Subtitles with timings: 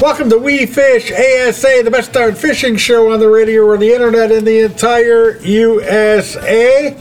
[0.00, 3.92] Welcome to We Fish ASA, the best darn fishing show on the radio or the
[3.92, 6.96] internet in the entire USA.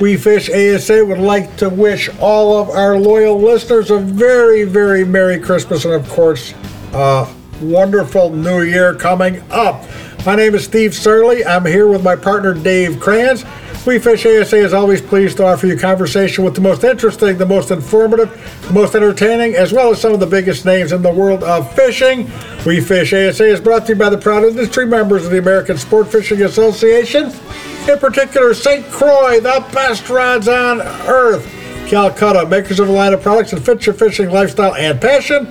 [0.00, 5.04] We Fish ASA would like to wish all of our loyal listeners a very, very
[5.04, 6.54] Merry Christmas and, of course,
[6.92, 7.28] a
[7.60, 9.84] wonderful New Year coming up.
[10.24, 11.44] My name is Steve Sarley.
[11.44, 13.44] I'm here with my partner Dave Kranz.
[13.86, 17.44] We Fish ASA is always pleased to offer you conversation with the most interesting, the
[17.44, 18.30] most informative,
[18.66, 21.70] the most entertaining, as well as some of the biggest names in the world of
[21.74, 22.30] fishing.
[22.64, 25.76] We Fish ASA is brought to you by the proud industry members of the American
[25.76, 27.30] Sport Fishing Association,
[27.86, 28.86] in particular St.
[28.86, 31.46] Croix, the best rods on earth,
[31.86, 35.46] Calcutta, makers of a line of products that fit your fishing lifestyle and passion,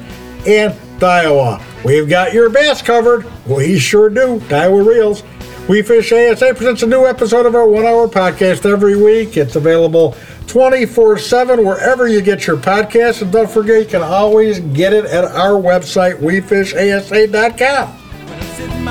[0.48, 1.62] and Daiwa.
[1.86, 3.28] We've got your bass covered.
[3.46, 4.40] We sure do.
[4.48, 5.22] Daiwa Reels.
[5.70, 9.38] We Fish ASA presents a new episode of our one hour podcast every week.
[9.38, 13.22] It's available 24 7 wherever you get your podcasts.
[13.22, 18.00] And don't forget, you can always get it at our website, wefishasa.com.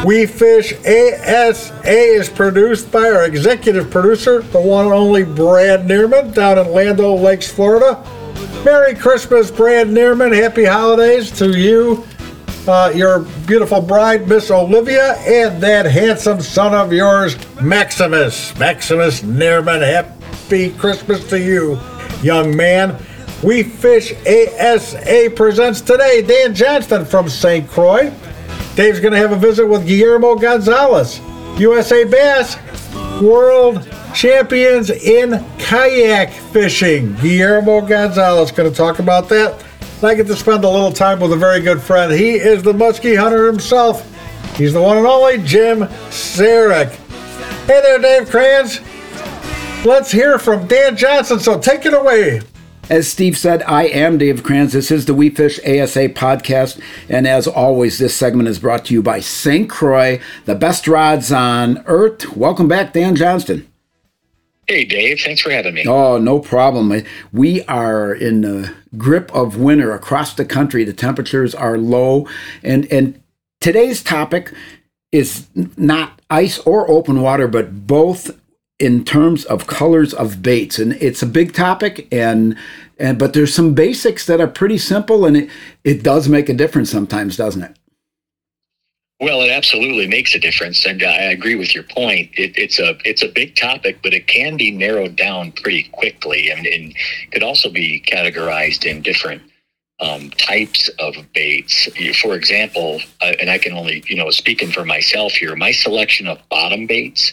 [0.07, 6.33] We Fish ASA is produced by our executive producer, the one and only Brad Neerman,
[6.33, 8.03] down in Land O' Lakes, Florida.
[8.65, 10.35] Merry Christmas, Brad Neerman.
[10.35, 12.07] Happy holidays to you
[12.69, 18.57] uh, your beautiful bride, Miss Olivia, and that handsome son of yours, Maximus.
[18.59, 21.79] Maximus Neerman, happy Christmas to you,
[22.23, 23.01] young man.
[23.43, 27.69] We Fish ASA presents today Dan Johnston from St.
[27.69, 28.13] Croix.
[28.77, 31.21] Dave's going to have a visit with Guillermo Gonzalez,
[31.59, 32.57] USA Bass
[33.21, 37.15] World Champions in Kayak Fishing.
[37.17, 39.65] Guillermo Gonzalez going to talk about that.
[40.05, 42.13] I get to spend a little time with a very good friend.
[42.13, 44.09] He is the muskie hunter himself.
[44.57, 46.91] He's the one and only Jim Saric.
[47.67, 48.81] Hey there, Dave Kranz.
[49.85, 51.39] Let's hear from Dan Johnston.
[51.39, 52.43] So take it away.
[52.91, 54.73] As Steve said, I am Dave Kranz.
[54.73, 56.81] This is the We Fish ASA podcast.
[57.09, 59.71] And as always, this segment is brought to you by St.
[59.71, 62.37] Croix, the best rods on earth.
[62.37, 63.72] Welcome back, Dan Johnston.
[64.73, 65.21] Hey, Dave.
[65.21, 65.85] Thanks for having me.
[65.87, 67.05] Oh, no problem.
[67.31, 70.83] We are in the grip of winter across the country.
[70.83, 72.27] The temperatures are low.
[72.63, 73.23] And, and
[73.61, 74.51] today's topic
[75.13, 75.47] is
[75.77, 78.31] not ice or open water, but both
[78.79, 80.79] in terms of colors of baits.
[80.79, 82.09] And it's a big topic.
[82.11, 82.57] And,
[82.99, 85.27] and but there's some basics that are pretty simple.
[85.27, 85.51] And it,
[85.85, 87.77] it does make a difference sometimes, doesn't it?
[89.23, 92.33] Well, it absolutely makes a difference, and I agree with your point.
[92.35, 96.51] It, it's a it's a big topic, but it can be narrowed down pretty quickly,
[96.51, 96.93] and, and
[97.31, 99.41] could also be categorized in different
[100.01, 101.89] um, types of baits.
[102.21, 106.27] For example, uh, and I can only you know speaking for myself here, my selection
[106.27, 107.33] of bottom baits,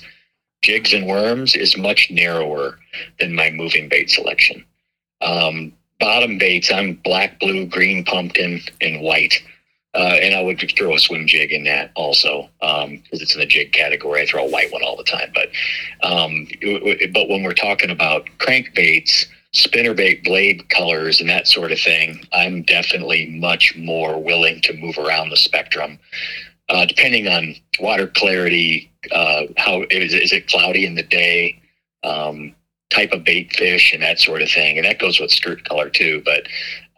[0.62, 2.78] jigs and worms, is much narrower
[3.20, 4.64] than my moving bait selection.
[5.22, 9.42] Um, bottom baits, I'm black, blue, green, pumpkin, and white
[9.96, 13.40] uh, and I would throw a swim jig in that also because um, it's in
[13.40, 14.22] the jig category.
[14.22, 15.32] I throw a white one all the time.
[15.34, 15.50] But
[16.08, 16.48] um,
[17.14, 22.62] but when we're talking about crankbaits, spinnerbait blade colors, and that sort of thing, I'm
[22.64, 25.98] definitely much more willing to move around the spectrum.
[26.70, 31.60] Uh, depending on water clarity, uh, how is, is it cloudy in the day,
[32.04, 32.54] um,
[32.90, 35.90] type of bait fish, and that sort of thing, and that goes with skirt color
[35.90, 36.22] too.
[36.26, 36.48] But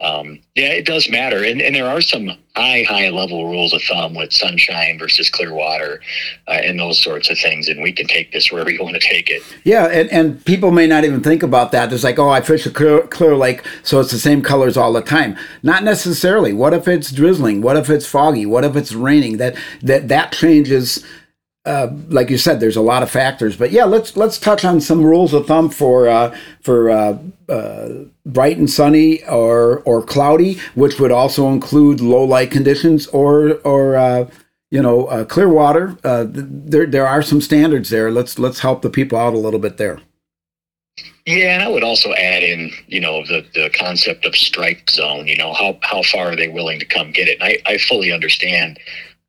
[0.02, 1.44] um, yeah, it does matter.
[1.44, 5.54] And, and there are some high, high level rules of thumb with sunshine versus clear
[5.54, 6.00] water
[6.48, 7.68] uh, and those sorts of things.
[7.68, 9.42] And we can take this wherever you want to take it.
[9.62, 9.86] Yeah.
[9.86, 11.92] And, and people may not even think about that.
[11.92, 14.92] It's like, oh, I fish a clear, clear lake, so it's the same colors all
[14.92, 15.38] the time.
[15.62, 16.52] Not necessarily.
[16.52, 17.62] What if it's drizzling?
[17.62, 18.44] What if it's foggy?
[18.44, 19.36] What if it's raining?
[19.36, 21.04] That, that, that changes
[21.64, 24.80] uh, like you said, there's a lot of factors, but yeah, let's let's touch on
[24.80, 27.18] some rules of thumb for uh, for uh,
[27.48, 27.88] uh
[28.26, 33.94] bright and sunny or or cloudy, which would also include low light conditions or or
[33.96, 34.28] uh,
[34.72, 35.96] you know clear water.
[36.02, 38.10] there there are some standards there.
[38.10, 40.00] Let's let's help the people out a little bit there.
[41.24, 45.28] Yeah, and I would also add in, you know, the, the concept of strike zone.
[45.28, 47.38] You know, how how far are they willing to come get it?
[47.40, 48.80] And I, I fully understand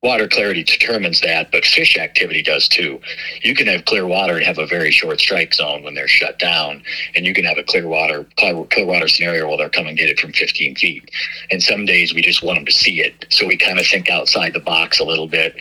[0.03, 2.99] water clarity determines that, but fish activity does too.
[3.41, 6.37] You can have clear water and have a very short strike zone when they're shut
[6.37, 6.83] down,
[7.15, 10.09] and you can have a clear water clear water scenario where they're come and get
[10.09, 11.09] it from 15 feet.
[11.49, 14.09] And some days we just want them to see it, so we kind of think
[14.09, 15.55] outside the box a little bit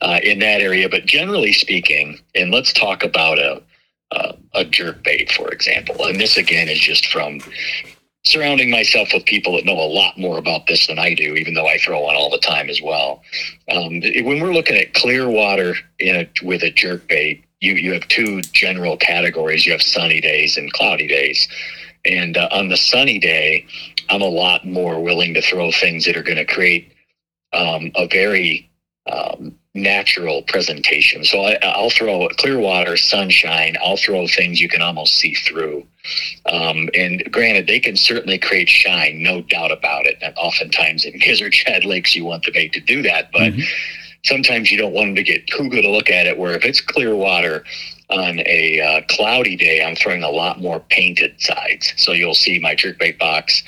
[0.00, 0.88] uh, in that area.
[0.88, 3.62] But generally speaking, and let's talk about a
[4.10, 6.06] uh, a jerk bait, for example.
[6.06, 7.40] And this again is just from
[8.28, 11.54] surrounding myself with people that know a lot more about this than I do, even
[11.54, 13.22] though I throw one all the time as well.
[13.70, 18.06] Um, when we're looking at clear water a, with a jerk bait, you, you have
[18.08, 19.66] two general categories.
[19.66, 21.48] You have sunny days and cloudy days.
[22.04, 23.66] And uh, on the sunny day,
[24.08, 26.92] I'm a lot more willing to throw things that are going to create
[27.52, 28.70] um, a very
[29.10, 31.24] um, natural presentation.
[31.24, 33.76] So I, I'll throw clear water, sunshine.
[33.82, 35.86] I'll throw things you can almost see through.
[36.46, 40.16] Um, and granted, they can certainly create shine, no doubt about it.
[40.22, 43.60] And oftentimes in gizzard shad lakes, you want the bait to do that, but mm-hmm.
[44.24, 46.38] sometimes you don't want them to get too good a look at it.
[46.38, 47.64] Where if it's clear water
[48.10, 51.92] on a uh, cloudy day, I'm throwing a lot more painted sides.
[51.96, 53.62] So you'll see my jerkbait box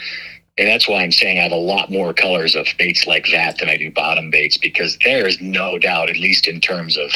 [0.61, 3.57] and that's why I'm saying I have a lot more colors of baits like that
[3.59, 7.11] than I do bottom baits because there is no doubt, at least in terms of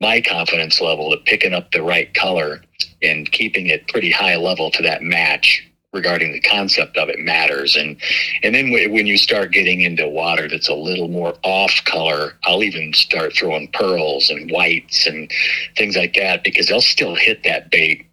[0.00, 2.62] my confidence level, of picking up the right color
[3.02, 5.62] and keeping it pretty high level to that match
[5.92, 7.76] regarding the concept of it matters.
[7.76, 8.00] And
[8.42, 12.62] and then when you start getting into water that's a little more off color i'll
[12.62, 15.30] even start throwing pearls and whites and
[15.76, 18.09] things like that because they'll still hit that bait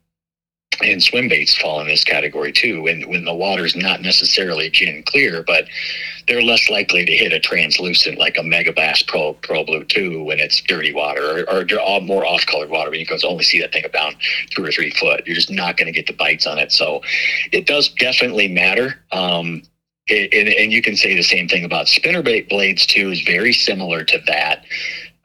[0.81, 2.87] and swim baits fall in this category too.
[2.87, 5.65] And when the water's not necessarily gin clear, but
[6.27, 10.39] they're less likely to hit a translucent like a Megabass Pro Pro Blue 2 when
[10.39, 13.71] it's dirty water or, or more off colored water when you can only see that
[13.71, 14.13] thing about
[14.51, 15.25] two or three foot.
[15.25, 16.71] You're just not going to get the bites on it.
[16.71, 17.01] So
[17.51, 18.99] it does definitely matter.
[19.11, 19.63] Um,
[20.07, 23.53] it, and, and you can say the same thing about spinnerbait blades too, is very
[23.53, 24.63] similar to that.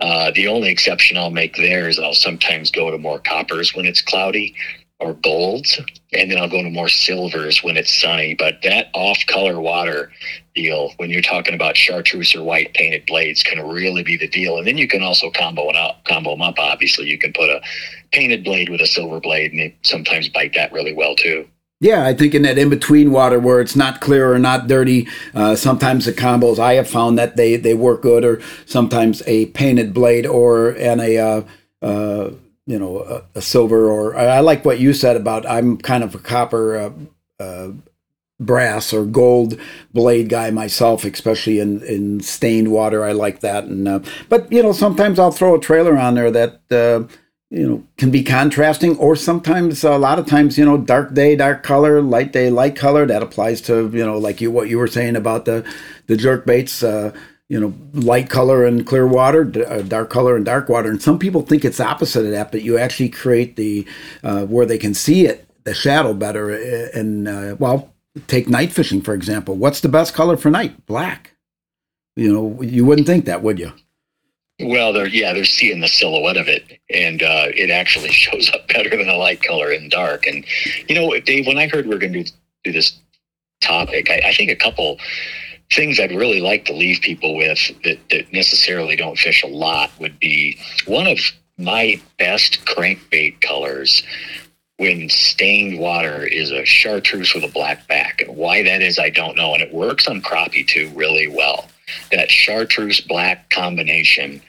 [0.00, 3.86] Uh, the only exception I'll make there is I'll sometimes go to more coppers when
[3.86, 4.56] it's cloudy
[5.02, 5.81] or golds,
[6.12, 8.34] and then I'll go to more silvers when it's sunny.
[8.34, 10.12] But that off color water
[10.54, 14.58] deal, when you're talking about chartreuse or white painted blades, can really be the deal.
[14.58, 16.58] And then you can also combo it up, combo them up.
[16.58, 17.60] Obviously, you can put a
[18.12, 21.46] painted blade with a silver blade, and they sometimes bite that really well too.
[21.81, 25.08] Yeah, I think in that in between water where it's not clear or not dirty,
[25.34, 29.46] uh, sometimes the combos I have found that they they work good, or sometimes a
[29.46, 31.43] painted blade or and a uh,
[31.82, 32.31] uh,
[32.67, 36.14] you know a, a, silver or I like what you said about I'm kind of
[36.14, 36.93] a copper uh,
[37.43, 37.73] uh,
[38.38, 39.59] brass or gold
[39.93, 43.05] blade guy myself, especially in in stained water.
[43.05, 46.31] I like that, and uh, but you know sometimes I'll throw a trailer on there
[46.31, 46.61] that.
[46.70, 47.09] Uh,
[47.55, 51.37] you know, can be contrasting, or sometimes a lot of times, you know, dark day,
[51.37, 53.05] dark color, light day, light color.
[53.05, 55.62] That applies to you know, like you what you were saying about the
[56.06, 56.82] the jerk baits.
[57.48, 60.88] You know, light color and clear water, uh, dark color and dark water.
[60.88, 63.86] And some people think it's opposite of that, but you actually create the
[64.22, 66.50] uh, where they can see it, the shadow better.
[66.50, 67.92] Uh, and uh, well,
[68.26, 69.54] take night fishing for example.
[69.54, 70.86] What's the best color for night?
[70.86, 71.34] Black.
[72.16, 73.72] You know, you wouldn't think that, would you?
[74.60, 78.68] Well, they're yeah, they're seeing the silhouette of it, and uh, it actually shows up
[78.68, 80.26] better than a light color in dark.
[80.26, 80.44] And
[80.88, 82.30] you know, Dave, when I heard we are going to do,
[82.64, 82.98] do this
[83.60, 84.98] topic, I, I think a couple
[85.74, 89.90] things I'd really like to leave people with that, that necessarily don't fish a lot
[89.98, 91.19] would be one of
[91.58, 94.02] my best crankbait colors
[94.78, 98.20] when stained water is a chartreuse with a black back.
[98.22, 99.54] And why that is, I don't know.
[99.54, 101.69] And it works on crappie too really well.
[102.10, 104.40] That chartreuse black combination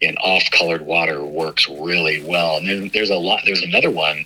[0.00, 2.56] in off colored water works really well.
[2.56, 4.24] And then there's a lot, there's another one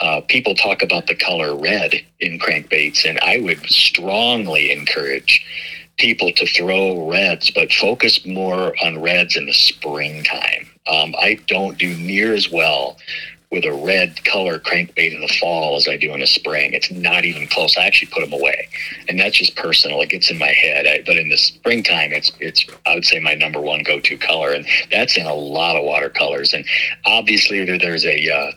[0.00, 5.44] uh, people talk about the color red in crankbaits, and I would strongly encourage
[5.96, 10.68] people to throw reds, but focus more on reds in the springtime.
[10.86, 12.98] Um, I don't do near as well
[13.54, 16.72] with a red color crankbait in the fall as I do in the spring.
[16.72, 17.76] It's not even close.
[17.76, 18.68] I actually put them away,
[19.08, 20.00] and that's just personal.
[20.00, 20.86] It gets in my head.
[20.86, 24.18] I, but in the springtime, it's it's I would say my number one go to
[24.18, 26.52] color, and that's in a lot of watercolors.
[26.52, 26.64] And
[27.06, 28.52] obviously, there, there's a uh,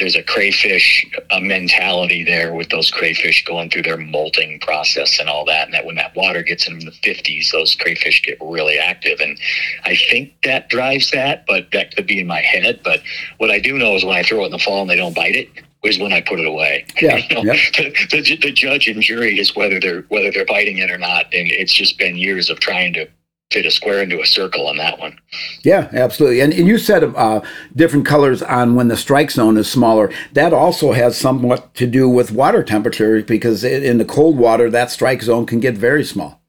[0.00, 5.28] there's a crayfish a mentality there with those crayfish going through their molting process and
[5.28, 5.66] all that.
[5.66, 9.20] And that when that water gets in the 50s, those crayfish get really active.
[9.20, 9.38] And
[9.84, 12.80] I think that drives that, but that could be in my head.
[12.82, 13.02] But
[13.38, 15.14] what I do know is when I throw it in the fall and they don't
[15.14, 15.50] bite it,
[15.84, 16.86] is when I put it away.
[17.00, 17.56] Yeah, you know, yep.
[17.76, 21.24] the, the, the, judge and jury is whether they're whether they're biting it or not,
[21.32, 23.08] and it's just been years of trying to
[23.50, 25.18] fit a square into a circle on that one.
[25.62, 26.40] Yeah, absolutely.
[26.40, 27.40] And, and you said uh,
[27.74, 30.12] different colors on when the strike zone is smaller.
[30.32, 34.90] That also has somewhat to do with water temperature because in the cold water, that
[34.90, 36.40] strike zone can get very small.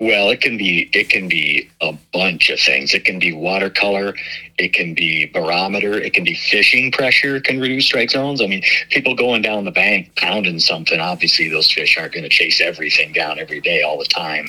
[0.00, 2.94] Well, it can be it can be a bunch of things.
[2.94, 4.12] It can be watercolor,
[4.58, 8.42] it can be barometer, it can be fishing pressure can reduce strike zones.
[8.42, 12.28] I mean, people going down the bank pounding something, obviously those fish aren't going to
[12.28, 14.48] chase everything down every day all the time.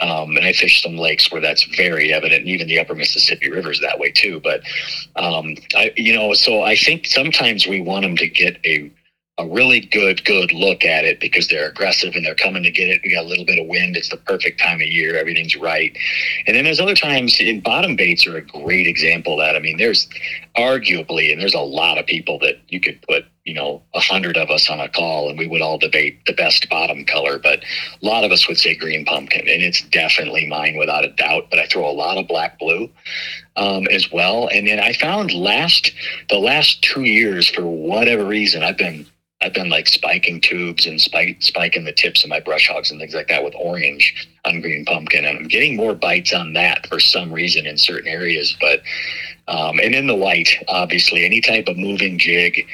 [0.00, 3.50] Um, and I fish some lakes where that's very evident, and even the upper Mississippi
[3.50, 4.40] River is that way too.
[4.40, 4.62] But
[5.16, 8.90] um, I, you know, so I think sometimes we want them to get a
[9.40, 12.88] a really good, good look at it because they're aggressive and they're coming to get
[12.88, 13.00] it.
[13.02, 13.96] We got a little bit of wind.
[13.96, 15.16] It's the perfect time of year.
[15.16, 15.96] Everything's right.
[16.46, 19.56] And then there's other times in bottom baits are a great example that.
[19.56, 20.08] I mean, there's
[20.56, 24.36] arguably, and there's a lot of people that you could put you know, a hundred
[24.36, 27.60] of us on a call and we would all debate the best bottom color, but
[27.60, 31.48] a lot of us would say green pumpkin and it's definitely mine without a doubt,
[31.50, 32.90] but I throw a lot of black blue
[33.56, 34.48] um, as well.
[34.48, 35.90] And then I found last,
[36.28, 39.06] the last two years, for whatever reason, I've been
[39.42, 43.00] I've been like spiking tubes and spike, spiking the tips of my brush hogs and
[43.00, 45.24] things like that with orange on green pumpkin.
[45.24, 48.54] And I'm getting more bites on that for some reason in certain areas.
[48.60, 48.82] But,
[49.48, 52.66] um, and in the white, obviously, any type of moving jig,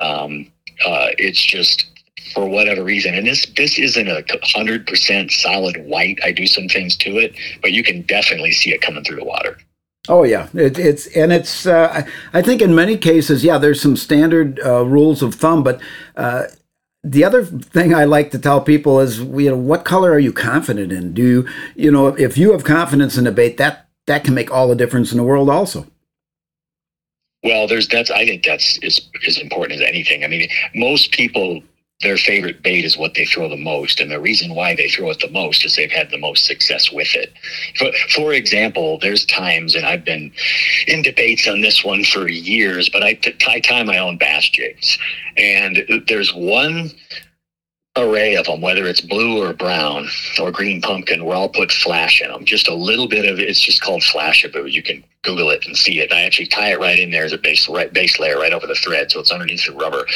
[0.00, 0.50] um,
[0.86, 1.86] uh, it's just
[2.32, 3.14] for whatever reason.
[3.14, 6.18] And this, this isn't a hundred percent solid white.
[6.24, 9.24] I do some things to it, but you can definitely see it coming through the
[9.24, 9.58] water.
[10.08, 11.66] Oh yeah, it, it's and it's.
[11.66, 15.80] Uh, I think in many cases, yeah, there's some standard uh, rules of thumb, but
[16.16, 16.44] uh,
[17.02, 20.32] the other thing I like to tell people is, you know, what color are you
[20.32, 21.14] confident in?
[21.14, 24.50] Do you, you know, if you have confidence in a bait, that that can make
[24.50, 25.86] all the difference in the world, also.
[27.42, 28.10] Well, there's that's.
[28.10, 30.22] I think that's as as important as anything.
[30.22, 31.62] I mean, most people
[32.00, 34.00] their favorite bait is what they throw the most.
[34.00, 36.92] And the reason why they throw it the most is they've had the most success
[36.92, 37.32] with it.
[37.76, 40.32] For, for example, there's times, and I've been
[40.86, 44.98] in debates on this one for years, but I, I tie my own bass jigs.
[45.36, 46.90] And there's one
[47.96, 50.08] array of them, whether it's blue or brown
[50.40, 52.44] or green pumpkin, where I'll put flash in them.
[52.44, 54.70] Just a little bit of it's just called Flashabou.
[54.70, 56.12] You can Google it and see it.
[56.12, 58.66] I actually tie it right in there as a base right, base layer right over
[58.66, 60.06] the thread, so it's underneath the rubber.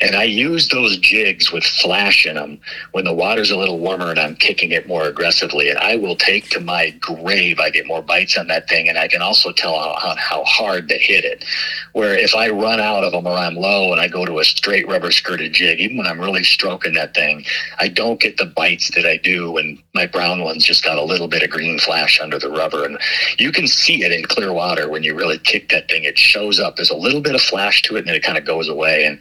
[0.00, 2.58] And I use those jigs with flash in them
[2.92, 5.68] when the water's a little warmer and I'm kicking it more aggressively.
[5.68, 7.60] And I will take to my grave.
[7.60, 10.88] I get more bites on that thing, and I can also tell how, how hard
[10.88, 11.44] to hit it.
[11.92, 14.44] Where if I run out of them or I'm low and I go to a
[14.44, 17.44] straight rubber skirted jig, even when I'm really stroking that thing,
[17.78, 21.04] I don't get the bites that I do when my brown ones just got a
[21.04, 22.84] little bit of green flash under the rubber.
[22.84, 22.98] And
[23.38, 26.04] you can see it in clear water when you really kick that thing.
[26.04, 26.76] It shows up.
[26.76, 29.04] There's a little bit of flash to it, and then it kind of goes away.
[29.04, 29.18] And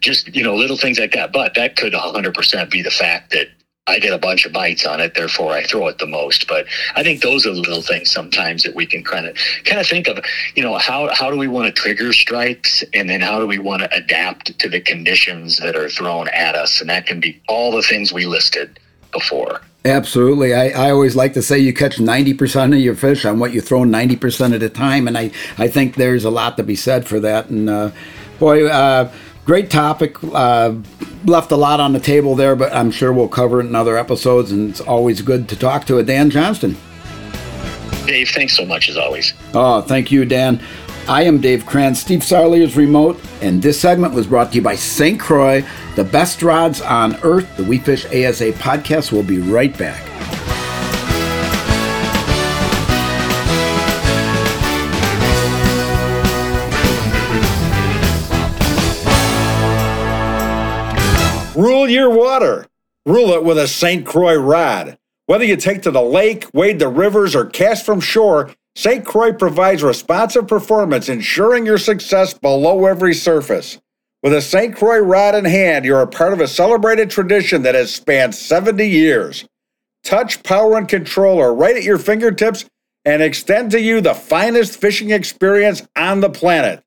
[0.00, 1.32] just you know, little things like that.
[1.32, 3.48] But that could 100% be the fact that
[3.88, 6.48] I get a bunch of bites on it, therefore I throw it the most.
[6.48, 6.66] But
[6.96, 9.86] I think those are the little things sometimes that we can kind of kind of
[9.86, 10.18] think of,
[10.56, 13.58] you know, how how do we want to trigger strikes and then how do we
[13.58, 16.80] want to adapt to the conditions that are thrown at us?
[16.80, 18.80] And that can be all the things we listed
[19.12, 19.60] before.
[19.86, 20.52] Absolutely.
[20.52, 23.60] I, I always like to say you catch 90% of your fish on what you
[23.60, 25.06] throw 90% of the time.
[25.06, 27.48] And I, I think there's a lot to be said for that.
[27.50, 27.92] And uh,
[28.40, 29.12] boy, uh,
[29.44, 30.16] great topic.
[30.24, 30.74] Uh,
[31.24, 33.96] left a lot on the table there, but I'm sure we'll cover it in other
[33.96, 34.50] episodes.
[34.50, 36.76] And it's always good to talk to a Dan Johnston.
[38.06, 39.34] Dave, thanks so much as always.
[39.54, 40.60] Oh, thank you, Dan.
[41.08, 42.00] I am Dave Kranz.
[42.00, 45.20] Steve Sarley is remote, and this segment was brought to you by St.
[45.20, 47.56] Croix, the best rods on earth.
[47.56, 50.02] The We Fish ASA podcast will be right back.
[61.54, 62.66] Rule your water.
[63.06, 64.04] Rule it with a St.
[64.04, 64.98] Croix rod.
[65.26, 69.06] Whether you take to the lake, wade the rivers, or cast from shore, St.
[69.06, 73.78] Croix provides responsive performance, ensuring your success below every surface.
[74.22, 74.76] With a St.
[74.76, 78.86] Croix rod in hand, you're a part of a celebrated tradition that has spanned 70
[78.86, 79.46] years.
[80.04, 82.66] Touch, power, and control are right at your fingertips
[83.06, 86.82] and extend to you the finest fishing experience on the planet.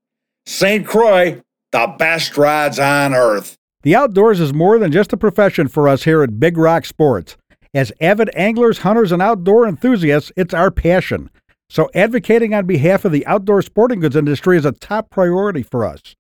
[0.46, 0.86] St.
[0.86, 1.42] Croix,
[1.72, 3.58] the best rods on earth.
[3.82, 7.36] The outdoors is more than just a profession for us here at Big Rock Sports.
[7.74, 11.32] As avid anglers, hunters, and outdoor enthusiasts, it's our passion.
[11.70, 15.86] So, advocating on behalf of the outdoor sporting goods industry is a top priority for
[15.86, 16.16] us.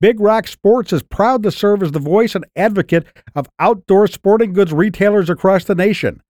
[0.00, 4.52] Big Rock Sports is proud to serve as the voice and advocate of outdoor sporting
[4.52, 6.20] goods retailers across the nation.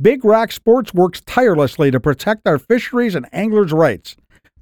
[0.00, 4.16] Big Rock Sports works tirelessly to protect our fisheries and anglers' rights.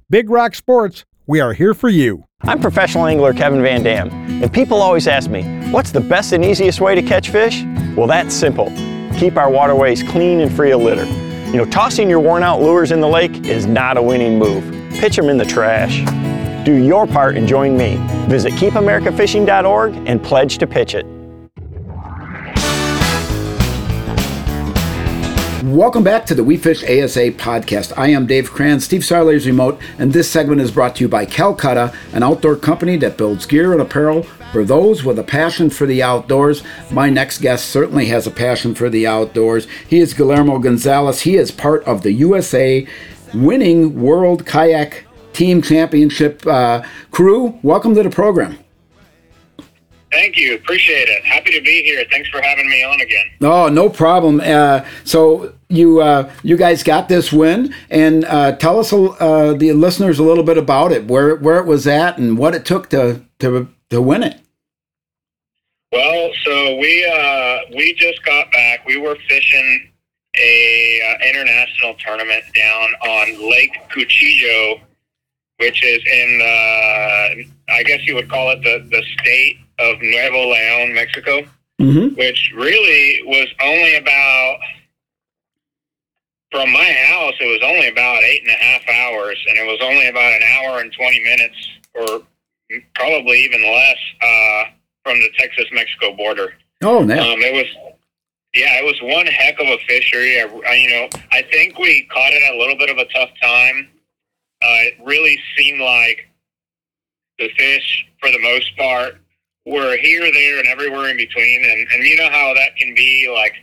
[0.09, 2.25] Big Rock Sports, we are here for you.
[2.43, 6.43] I'm professional angler Kevin Van Dam, and people always ask me, what's the best and
[6.43, 7.63] easiest way to catch fish?
[7.95, 8.65] Well, that's simple.
[9.17, 11.30] Keep our waterways clean and free of litter.
[11.51, 14.63] You know, tossing your worn out lures in the lake is not a winning move.
[14.93, 15.99] Pitch them in the trash.
[16.63, 17.97] Do your part and join me.
[18.29, 21.05] Visit keepamericafishing.org and pledge to pitch it.
[25.63, 27.95] Welcome back to the We Fish ASA podcast.
[27.95, 31.23] I am Dave Kranz, Steve Sarley's remote, and this segment is brought to you by
[31.23, 35.85] Calcutta, an outdoor company that builds gear and apparel for those with a passion for
[35.85, 36.63] the outdoors.
[36.89, 39.67] My next guest certainly has a passion for the outdoors.
[39.87, 41.21] He is Guillermo Gonzalez.
[41.21, 42.87] He is part of the USA
[43.35, 47.59] winning World Kayak Team Championship uh, crew.
[47.61, 48.57] Welcome to the program.
[50.11, 50.55] Thank you.
[50.55, 51.23] Appreciate it.
[51.23, 52.03] Happy to be here.
[52.11, 53.25] Thanks for having me on again.
[53.41, 54.41] Oh, no problem.
[54.41, 59.71] Uh, so you uh, you guys got this win, and uh, tell us uh, the
[59.71, 62.89] listeners a little bit about it, where where it was at, and what it took
[62.89, 64.37] to to to win it.
[65.93, 68.85] Well, so we uh, we just got back.
[68.85, 69.91] We were fishing
[70.37, 74.81] a uh, international tournament down on Lake Cuchillo,
[75.57, 80.51] which is in uh, I guess you would call it the the state of Nuevo
[80.51, 81.41] Leon, Mexico,
[81.79, 82.13] Mm-hmm.
[82.13, 84.59] which really was only about
[86.51, 87.33] from my house.
[87.39, 90.43] It was only about eight and a half hours, and it was only about an
[90.43, 91.55] hour and twenty minutes,
[91.95, 92.21] or
[92.93, 94.63] probably even less, uh,
[95.03, 96.53] from the Texas Mexico border.
[96.83, 97.15] Oh, yeah.
[97.15, 97.65] Um, it was,
[98.53, 100.39] yeah, it was one heck of a fishery.
[100.39, 103.05] I, I, you know, I think we caught it at a little bit of a
[103.05, 103.89] tough time.
[104.61, 106.27] Uh, it really seemed like
[107.39, 109.15] the fish, for the most part,
[109.65, 111.63] were here, there, and everywhere in between.
[111.63, 113.31] And, and you know how that can be.
[113.33, 113.53] Like,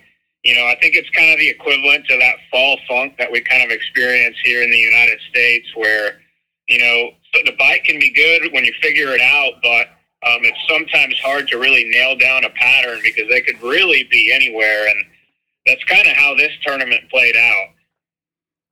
[0.45, 3.40] you know, I think it's kind of the equivalent to that fall funk that we
[3.40, 6.21] kind of experience here in the United States, where,
[6.69, 7.11] you know,
[7.45, 9.88] the bite can be good when you figure it out, but
[10.26, 14.33] um, it's sometimes hard to really nail down a pattern because they could really be
[14.33, 14.88] anywhere.
[14.88, 15.05] And
[15.67, 17.69] that's kind of how this tournament played out.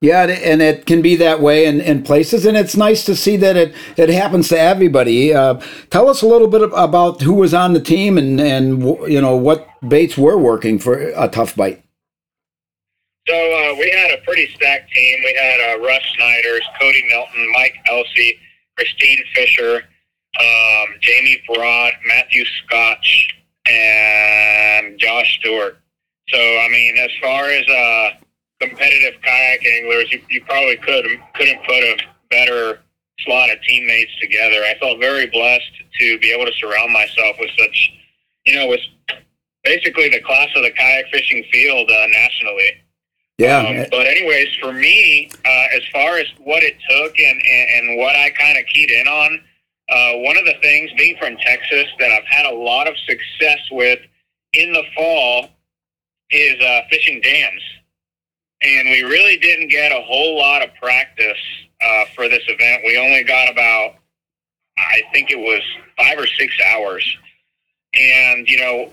[0.03, 3.37] Yeah, and- it can be that way in, in places, and it's nice to see
[3.39, 5.33] that it, it happens to everybody.
[5.33, 5.61] Uh,
[5.91, 9.35] tell us a little bit about who was on the team and, and you know
[9.37, 11.83] what baits were working for a tough bite.
[13.27, 15.19] So uh, we had a pretty stacked team.
[15.25, 18.39] We had uh, Russ Snyders, Cody Milton, Mike Elsey,
[18.77, 19.83] Christine Fisher,
[20.39, 23.35] um, Jamie Broad, Matthew Scotch,
[23.67, 25.79] and Josh Stewart.
[26.29, 28.11] So I mean, as far as uh,
[28.61, 31.97] competitive kayak anglers, you, you probably could couldn't put a
[32.31, 32.81] better
[33.21, 34.63] slot of teammates together.
[34.65, 37.93] I felt very blessed to be able to surround myself with such,
[38.45, 38.81] you know, with
[39.65, 42.71] basically the class of the kayak fishing field uh, nationally.
[43.39, 47.89] Yeah, Um, but anyways, for me, uh, as far as what it took and, and,
[47.89, 49.41] and what I kind of keyed in on,
[49.91, 53.59] uh, one of the things being from Texas that I've had a lot of success
[53.71, 54.01] with
[54.55, 55.51] in the fall
[56.31, 57.63] is uh, fishing dams.
[58.63, 61.39] And we really didn't get a whole lot of practice
[61.81, 62.83] uh, for this event.
[62.87, 63.97] We only got about,
[64.79, 65.61] I think it was
[65.99, 67.05] five or six hours.
[67.95, 68.93] And, you know,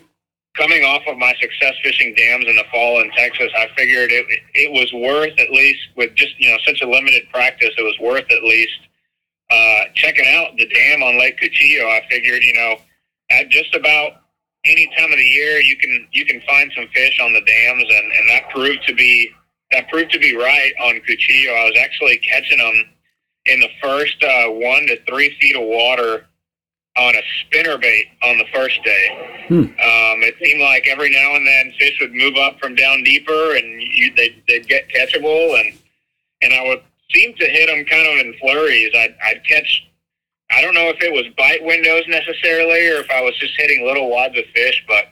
[0.56, 4.26] coming off of my success fishing dams in the fall in Texas, I figured it
[4.54, 7.98] it was worth at least with just you know such a limited practice, it was
[8.00, 8.80] worth at least
[9.50, 11.86] uh, checking out the dam on Lake Cuchillo.
[11.86, 12.78] I figured you know
[13.32, 14.14] at just about
[14.66, 17.86] any time of the year you can you can find some fish on the dams,
[17.90, 19.32] and and that proved to be
[19.74, 21.52] that proved to be right on Cuchillo.
[21.52, 22.86] I was actually catching them
[23.46, 26.28] in the first uh, one to three feet of water
[26.96, 29.46] on a spinner bait on the first day.
[29.48, 29.56] Hmm.
[29.56, 33.56] Um, it seemed like every now and then fish would move up from down deeper,
[33.56, 35.78] and you, they'd, they'd get catchable, and
[36.44, 38.92] and I would seem to hit them kind of in flurries.
[38.96, 39.88] I'd, I'd catch.
[40.52, 43.86] I don't know if it was bite windows necessarily, or if I was just hitting
[43.88, 45.06] little wads of fish, but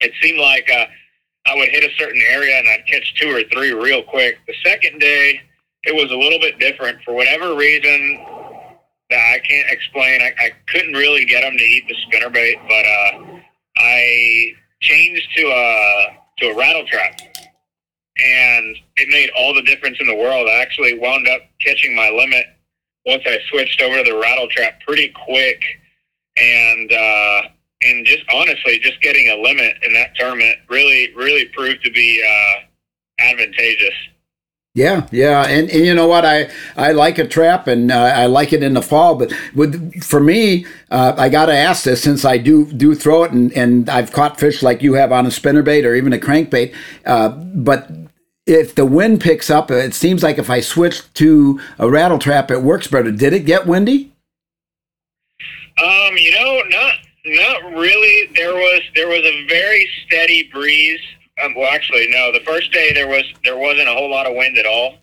[0.00, 0.86] it seemed like uh,
[1.46, 4.38] I would hit a certain area and I'd catch two or three real quick.
[4.46, 5.40] The second day,
[5.84, 8.18] it was a little bit different for whatever reason
[9.10, 10.20] that I can't explain.
[10.20, 13.40] I, I couldn't really get them to eat the spinnerbait, but uh,
[13.78, 16.06] I changed to a
[16.38, 17.20] to a rattle trap,
[18.18, 20.48] and it made all the difference in the world.
[20.48, 22.46] I actually wound up catching my limit
[23.04, 25.62] once I switched over to the rattle trap pretty quick,
[26.36, 27.42] and uh,
[27.82, 32.22] and just honestly, just getting a limit in that tournament really really proved to be
[32.22, 33.94] uh, advantageous.
[34.72, 36.24] Yeah, yeah, and, and you know what?
[36.24, 39.16] I I like a trap, and uh, I like it in the fall.
[39.16, 43.24] But with for me, uh, I got to ask this since I do do throw
[43.24, 46.18] it, and, and I've caught fish like you have on a spinnerbait or even a
[46.18, 46.72] crankbait.
[47.04, 47.90] Uh, but
[48.46, 52.50] if the wind picks up, it seems like if I switch to a rattle trap,
[52.52, 53.10] it works better.
[53.10, 54.12] Did it get windy?
[55.82, 58.30] Um, you know, not not really.
[58.34, 61.00] There was there was a very steady breeze.
[61.42, 62.32] Um, well, actually, no.
[62.32, 64.98] The first day there was there wasn't a whole lot of wind at all.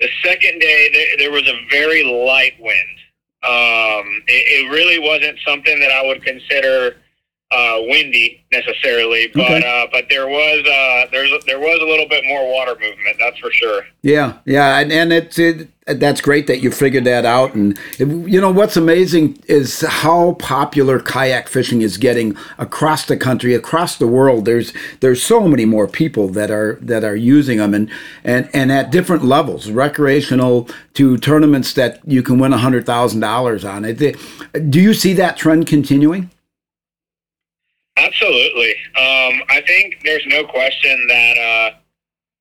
[0.00, 2.98] The second day there, there was a very light wind.
[3.44, 6.96] Um, it, it really wasn't something that I would consider
[7.52, 9.82] uh, windy necessarily, but Okay.
[9.82, 13.16] uh, but there was uh, there's there was a little bit more water movement.
[13.18, 13.84] That's for sure.
[14.02, 17.54] Yeah, yeah, and, and it's it, that's great that you figured that out.
[17.54, 23.54] And you know what's amazing is how popular kayak fishing is getting across the country,
[23.54, 24.44] across the world.
[24.44, 27.90] There's there's so many more people that are that are using them, and
[28.24, 33.20] and and at different levels, recreational to tournaments that you can win a hundred thousand
[33.20, 33.84] dollars on.
[33.84, 34.16] It,
[34.70, 36.30] do you see that trend continuing?
[37.96, 38.70] Absolutely.
[38.96, 41.76] Um, I think there's no question that uh,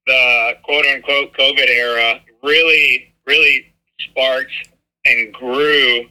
[0.07, 4.51] the quote unquote COVID era really, really sparked
[5.05, 6.05] and grew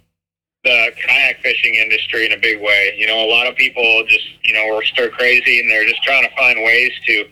[0.63, 2.95] the kayak fishing industry in a big way.
[2.99, 6.03] You know, a lot of people just you know are stir crazy and they're just
[6.03, 7.25] trying to find ways to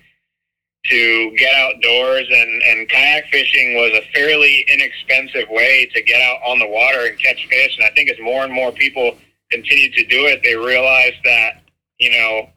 [0.84, 6.40] to get outdoors and, and kayak fishing was a fairly inexpensive way to get out
[6.46, 7.76] on the water and catch fish.
[7.76, 9.16] And I think as more and more people
[9.50, 11.62] continue to do it, they realize that,
[11.98, 12.48] you know,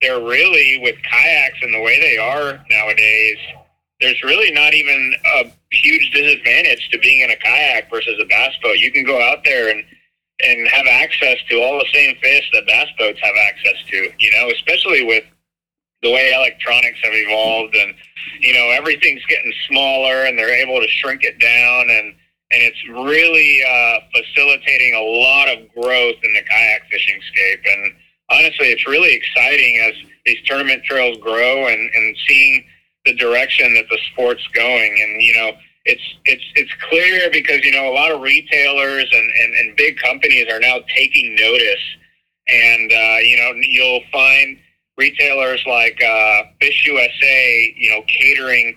[0.00, 3.38] they're really with kayaks and the way they are nowadays,
[4.00, 8.52] there's really not even a huge disadvantage to being in a kayak versus a bass
[8.62, 8.78] boat.
[8.78, 9.84] You can go out there and
[10.44, 14.30] and have access to all the same fish that bass boats have access to, you
[14.32, 15.24] know, especially with
[16.02, 17.94] the way electronics have evolved and
[18.40, 22.14] you know everything's getting smaller and they're able to shrink it down and
[22.52, 27.92] and it's really uh, facilitating a lot of growth in the kayak fishing scape and
[28.30, 32.64] honestly it's really exciting as these tournament trails grow and and seeing
[33.04, 35.52] the direction that the sport's going and you know
[35.84, 39.96] it's it's it's clear because you know a lot of retailers and and, and big
[39.98, 41.84] companies are now taking notice
[42.48, 44.58] and uh, you know you'll find
[44.96, 48.76] retailers like uh, Fish USA, you know, catering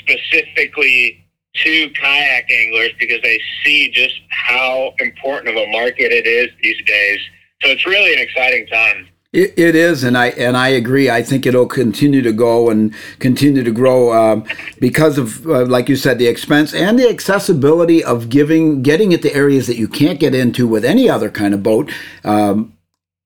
[0.00, 6.48] specifically to kayak anglers because they see just how important of a market it is
[6.62, 7.20] these days.
[7.64, 9.08] So it's really an exciting time.
[9.32, 11.10] It, it is, and I and I agree.
[11.10, 14.44] I think it'll continue to go and continue to grow um,
[14.78, 19.22] because of, uh, like you said, the expense and the accessibility of giving, getting it
[19.22, 21.90] to areas that you can't get into with any other kind of boat.
[22.22, 22.74] Um,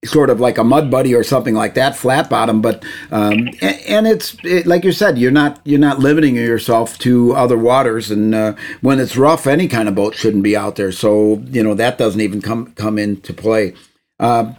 [0.04, 2.62] sort of like a mud buddy or something like that, flat bottom.
[2.62, 6.96] But um, and, and, it's it, like you said, you're not you're not limiting yourself
[7.00, 8.10] to other waters.
[8.10, 10.92] And uh, when it's rough, any kind of boat shouldn't be out there.
[10.92, 13.74] So you know that doesn't even come come into play.
[14.18, 14.52] Uh,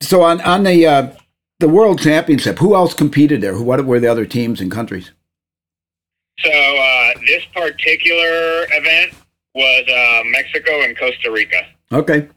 [0.00, 1.12] so on on the uh,
[1.58, 3.60] the World Championship, who else competed there?
[3.60, 5.12] What were the other teams and countries?
[6.38, 9.12] So uh, this particular event
[9.54, 11.66] was uh, Mexico and Costa Rica.
[11.92, 12.28] Okay.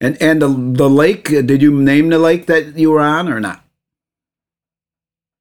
[0.00, 3.40] And and the the lake, did you name the lake that you were on or
[3.40, 3.64] not?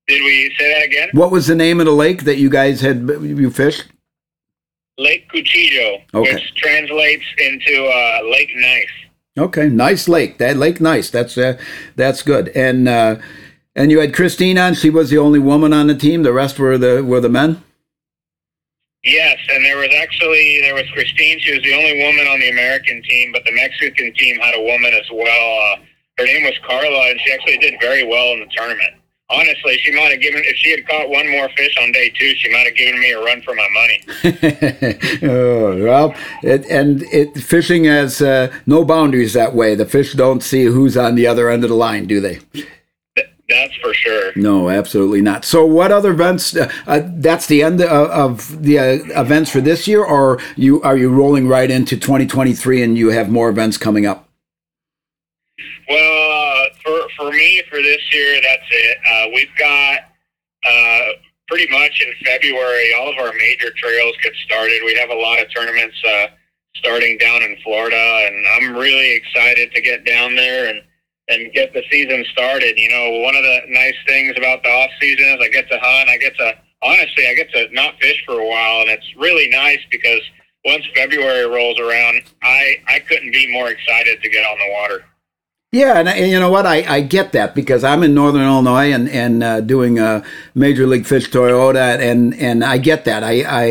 [0.08, 1.10] Did we say that again?
[1.14, 3.86] What was the name of the lake that you guys had you fished?
[4.98, 6.34] Lake Cuchillo, okay.
[6.34, 8.88] which translates into uh, Lake Nice.
[9.40, 10.38] Okay, nice lake.
[10.38, 11.10] That lake nice.
[11.10, 11.58] That's uh,
[11.96, 12.50] that's good.
[12.50, 13.16] And uh,
[13.74, 14.74] and you had Christine on.
[14.74, 16.24] She was the only woman on the team.
[16.24, 17.64] The rest were the were the men.
[19.04, 21.40] Yes, and there was actually there was Christine.
[21.40, 24.62] She was the only woman on the American team, but the Mexican team had a
[24.62, 25.74] woman as well.
[25.74, 25.78] Uh,
[26.18, 28.99] her name was Carla, and she actually did very well in the tournament.
[29.32, 32.34] Honestly, she might have given if she had caught one more fish on day two,
[32.36, 34.04] she might have given me a run for my money.
[35.24, 39.76] oh, well, it, and it, fishing has uh, no boundaries that way.
[39.76, 42.40] The fish don't see who's on the other end of the line, do they?
[43.50, 44.32] That's for sure.
[44.36, 45.44] No, absolutely not.
[45.44, 46.56] So, what other events?
[46.56, 50.82] Uh, uh, that's the end of, of the uh, events for this year, or you
[50.84, 54.29] are you rolling right into 2023 and you have more events coming up?
[55.90, 58.98] Well, uh, for for me, for this year, that's it.
[59.10, 60.00] Uh, we've got
[60.64, 61.06] uh,
[61.48, 64.82] pretty much in February, all of our major trails get started.
[64.86, 65.96] We have a lot of tournaments
[66.76, 70.82] starting down in Florida, and I'm really excited to get down there and
[71.28, 72.78] and get the season started.
[72.78, 75.80] You know, one of the nice things about the off season is I get to
[75.80, 76.10] hunt.
[76.10, 79.48] I get to honestly, I get to not fish for a while, and it's really
[79.50, 80.22] nice because
[80.66, 85.06] once February rolls around, I I couldn't be more excited to get on the water.
[85.72, 86.66] Yeah, and, and, you know what?
[86.66, 90.24] I, I get that because I'm in Northern Illinois and and uh, doing a
[90.56, 93.24] Major League Fish Toyota, and and I get that.
[93.24, 93.66] I I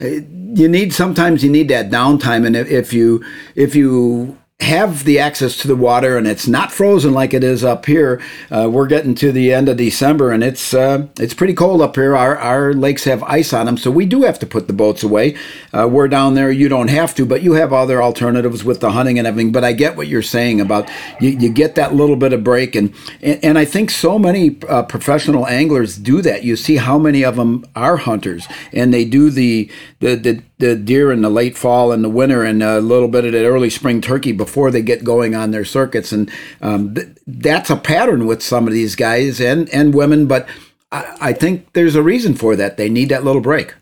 [0.00, 3.24] you need sometimes you need that downtime, and if, if you
[3.56, 7.62] if you have the access to the water and it's not frozen like it is
[7.62, 8.20] up here.
[8.50, 11.94] Uh, we're getting to the end of December and it's uh, it's pretty cold up
[11.94, 12.16] here.
[12.16, 15.04] Our, our lakes have ice on them, so we do have to put the boats
[15.04, 15.36] away.
[15.72, 18.90] Uh, we're down there, you don't have to, but you have other alternatives with the
[18.90, 19.52] hunting and everything.
[19.52, 20.90] But I get what you're saying about
[21.20, 22.74] you, you get that little bit of break.
[22.74, 22.92] And,
[23.22, 26.42] and, and I think so many uh, professional anglers do that.
[26.42, 30.74] You see how many of them are hunters and they do the, the, the, the
[30.74, 33.70] deer in the late fall and the winter and a little bit of the early
[33.70, 36.12] spring turkey before they get going on their circuits.
[36.12, 40.26] And um, th- that's a pattern with some of these guys and, and women.
[40.26, 40.48] But
[40.90, 42.76] I, I think there's a reason for that.
[42.76, 43.74] They need that little break.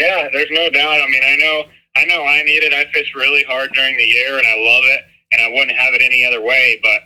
[0.00, 1.00] Yeah, there's no doubt.
[1.00, 1.64] I mean, I know,
[1.94, 2.72] I know, I need it.
[2.72, 5.00] I fish really hard during the year, and I love it,
[5.32, 6.80] and I wouldn't have it any other way.
[6.82, 7.02] But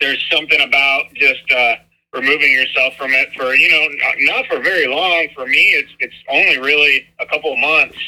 [0.00, 1.76] there's something about just uh,
[2.16, 3.86] removing yourself from it for you know
[4.32, 5.28] not for very long.
[5.34, 7.98] For me, it's it's only really a couple of months,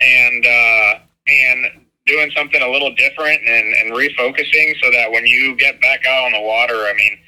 [0.00, 5.56] and uh, and doing something a little different and, and refocusing so that when you
[5.56, 7.18] get back out on the water, I mean,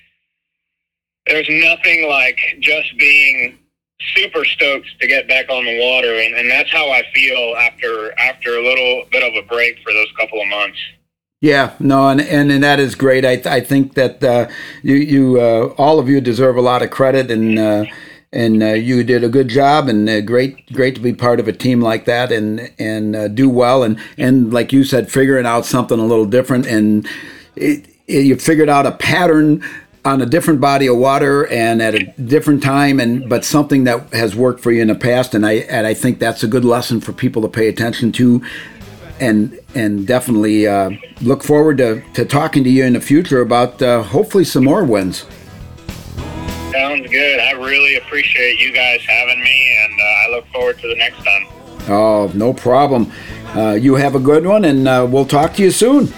[1.26, 3.58] there's nothing like just being
[4.14, 8.18] super stoked to get back on the water, and, and that's how I feel after
[8.18, 10.78] after a little bit of a break for those couple of months.
[11.40, 13.24] Yeah, no, and and, and that is great.
[13.24, 14.48] I I think that uh,
[14.82, 17.84] you you uh, all of you deserve a lot of credit, and uh,
[18.32, 21.46] and uh, you did a good job, and uh, great great to be part of
[21.46, 25.44] a team like that, and and uh, do well, and and like you said, figuring
[25.44, 27.06] out something a little different, and
[27.54, 29.62] it, it, you figured out a pattern
[30.06, 34.08] on a different body of water and at a different time and but something that
[34.14, 36.64] has worked for you in the past and I and I think that's a good
[36.64, 38.40] lesson for people to pay attention to
[39.20, 43.80] and and definitely uh, look forward to, to talking to you in the future about
[43.82, 45.26] uh, hopefully some more wins.
[46.72, 47.40] Sounds good.
[47.40, 51.24] I really appreciate you guys having me, and uh, I look forward to the next
[51.24, 51.46] time.
[51.88, 53.10] Oh, no problem.
[53.54, 56.08] Uh, you have a good one, and uh, we'll talk to you soon.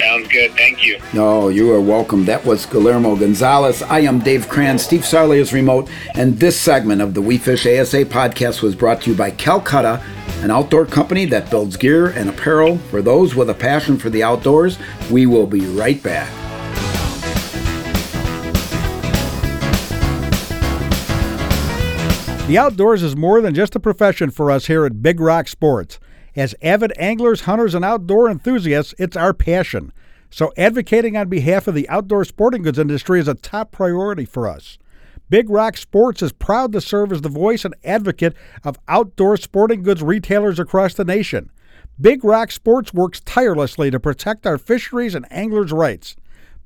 [0.00, 0.52] Sounds good.
[0.52, 0.98] Thank you.
[1.12, 2.24] No, you are welcome.
[2.24, 3.82] That was Guillermo Gonzalez.
[3.82, 4.82] I am Dave Kranz.
[4.84, 9.02] Steve Sarley is remote, and this segment of the We Fish ASA podcast was brought
[9.02, 10.02] to you by Calcutta,
[10.42, 14.22] an outdoor company that builds gear and apparel for those with a passion for the
[14.22, 14.78] outdoors.
[15.10, 16.32] We will be right back.
[22.46, 25.98] The outdoors is more than just a profession for us here at Big Rock Sports.
[26.34, 29.92] As avid anglers, hunters, and outdoor enthusiasts, it's our passion.
[30.30, 34.46] So, advocating on behalf of the outdoor sporting goods industry is a top priority for
[34.46, 34.78] us.
[35.30, 39.82] Big Rock Sports is proud to serve as the voice and advocate of outdoor sporting
[39.82, 41.50] goods retailers across the nation.
[42.00, 46.16] Big Rock Sports works tirelessly to protect our fisheries and anglers' rights.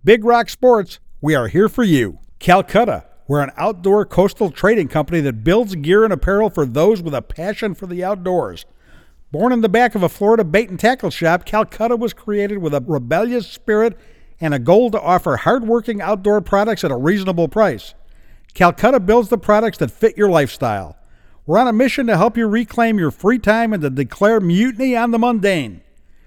[0.05, 2.21] Big Rock Sports, we are here for you.
[2.39, 7.15] Calcutta, we're an outdoor coastal trading company that builds gear and apparel for those with
[7.15, 8.65] a passion for the outdoors.
[9.33, 12.75] Born in the back of a Florida bait and tackle shop, Calcutta was created with
[12.75, 13.99] a rebellious spirit
[14.41, 17.95] and a goal to offer hardworking outdoor products at a reasonable price.
[18.55, 20.97] Calcutta builds the products that fit your lifestyle.
[21.47, 24.95] We're on a mission to help you reclaim your free time and to declare mutiny
[24.95, 25.81] on the mundane.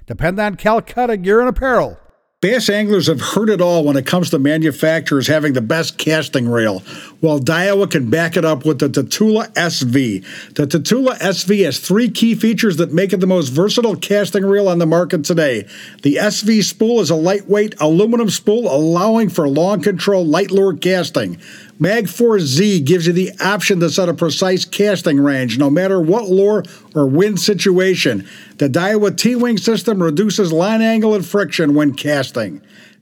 [0.07, 1.99] Depend on Calcutta Gear and Apparel.
[2.41, 6.47] Bass anglers have heard it all when it comes to manufacturers having the best casting
[6.47, 6.83] reel.
[7.21, 10.53] Well, Daiwa can back it up with the Tatula SV.
[10.53, 14.67] The Tatula SV has three key features that make it the most versatile casting reel
[14.67, 15.65] on the market today.
[16.03, 21.41] The SV spool is a lightweight aluminum spool allowing for long control light lure casting.
[21.79, 26.29] Magforce Z gives you the option to set a precise casting range no matter what
[26.29, 26.63] lure
[26.95, 28.27] or wind situation.
[28.57, 32.61] The Daiwa T-Wing system reduces line angle and friction when casting.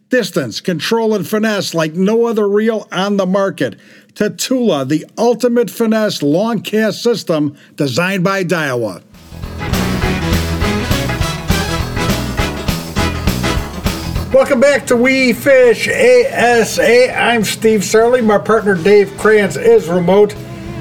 [0.10, 3.76] Distance, control, and finesse like no other reel on the market.
[4.14, 9.04] Tatula, the ultimate finesse long cast system designed by Daiwa.
[14.34, 17.16] Welcome back to We Fish ASA.
[17.16, 18.26] I'm Steve Sarley.
[18.26, 20.32] My partner Dave Kranz is remote.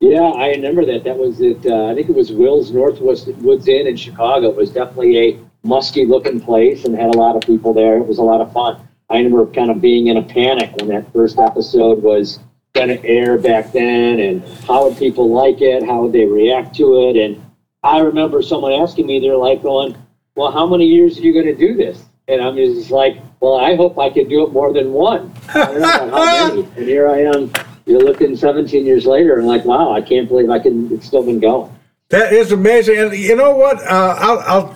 [0.02, 1.06] Yeah, I remember that.
[1.06, 1.66] That was it.
[1.66, 4.50] Uh, I think it was Will's Northwest Woods Inn in Chicago.
[4.50, 7.98] It was definitely a musky looking place and had a lot of people there.
[7.98, 8.86] It was a lot of fun.
[9.10, 12.40] I remember kind of being in a panic when that first episode was
[12.74, 15.86] going to air back then, and how would people like it?
[15.86, 17.16] How would they react to it?
[17.16, 17.46] And
[17.84, 19.98] I remember someone asking me, they're like going,
[20.36, 23.58] "Well, how many years are you going to do this?" And I'm just like, "Well,
[23.58, 26.64] I hope I can do it more than one." I don't know how many.
[26.78, 27.52] And here I am.
[27.86, 30.92] You're looking 17 years later, and like, wow, I can't believe I can.
[30.92, 31.76] It's still been going.
[32.10, 32.98] That is amazing.
[32.98, 33.80] And you know what?
[33.82, 34.76] Uh, I'll, I'll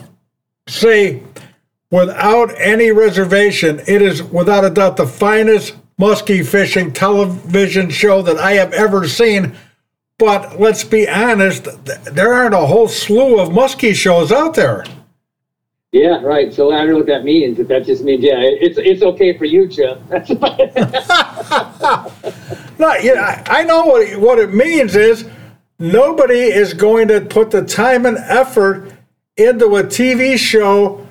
[0.68, 1.22] say
[1.91, 8.38] without any reservation, it is without a doubt the finest muskie fishing television show that
[8.38, 9.56] I have ever seen.
[10.17, 11.67] But let's be honest,
[12.13, 14.86] there aren't a whole slew of muskie shows out there.
[15.91, 16.54] Yeah, right.
[16.54, 17.60] So I don't know what that means.
[17.60, 19.97] If that just means, yeah, it's it's okay for you, Jim.
[22.80, 25.30] no, yeah, I know what it, what it means is
[25.80, 28.91] nobody is going to put the time and effort
[29.38, 31.05] into a TV show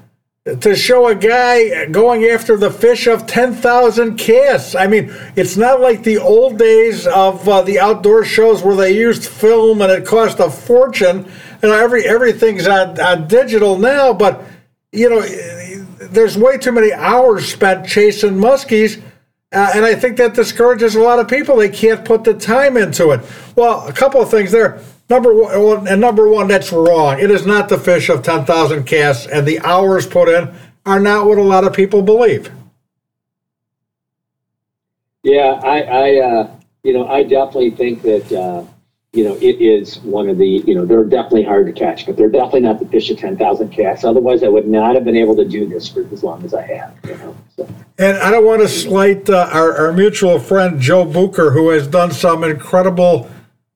[0.44, 4.74] to show a guy going after the fish of 10,000 casts.
[4.74, 8.92] I mean, it's not like the old days of uh, the outdoor shows where they
[8.92, 11.26] used film and it cost a fortune.
[11.62, 14.44] And every everything's on, on digital now, but
[14.92, 15.22] you know,
[16.10, 19.00] there's way too many hours spent chasing muskies.
[19.50, 21.56] Uh, and I think that discourages a lot of people.
[21.56, 23.20] They can't put the time into it.
[23.56, 24.78] Well, a couple of things there.
[25.10, 27.18] Number one, and number one, that's wrong.
[27.18, 30.54] It is not the fish of 10,000 casts, and the hours put in
[30.86, 32.50] are not what a lot of people believe.
[35.22, 38.64] Yeah, I, I uh, you know, I definitely think that, uh,
[39.12, 42.16] you know, it is one of the, you know, they're definitely hard to catch, but
[42.16, 44.04] they're definitely not the fish of 10,000 casts.
[44.04, 46.62] Otherwise, I would not have been able to do this for as long as I
[46.62, 47.36] have, you know.
[47.56, 47.68] So.
[47.98, 51.86] And I don't want to slight uh, our, our mutual friend Joe Bucher, who has
[51.86, 53.30] done some incredible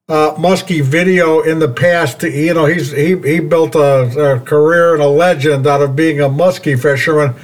[0.08, 2.22] uh, Muskie video in the past.
[2.22, 6.20] You know, he's he he built a, a, career and a legend out of being
[6.20, 7.34] a muskie fisherman.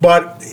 [0.00, 0.44] But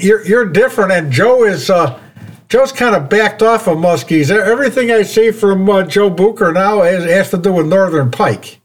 [0.00, 2.00] you're you're different, and Joe is uh,
[2.48, 4.30] Joe's kind of backed off of muskies.
[4.30, 8.60] Everything I see from uh, Joe Bucher now has, has, to do with northern pike.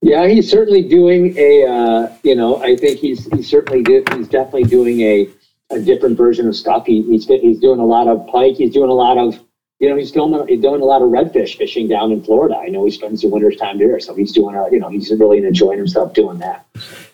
[0.00, 1.66] Yeah, he's certainly doing a.
[1.66, 3.84] Uh, you know, I think he's he's certainly
[4.16, 5.28] he's definitely doing a
[5.70, 6.86] a different version of stuff.
[6.86, 8.56] He, he's he's doing a lot of pike.
[8.56, 9.43] He's doing a lot of
[9.84, 12.56] you know, he's doing he's doing a lot of redfish fishing down in Florida.
[12.56, 15.10] I know he spends the winter's time there, so he's doing a, you know, he's
[15.10, 16.64] really enjoying himself doing that.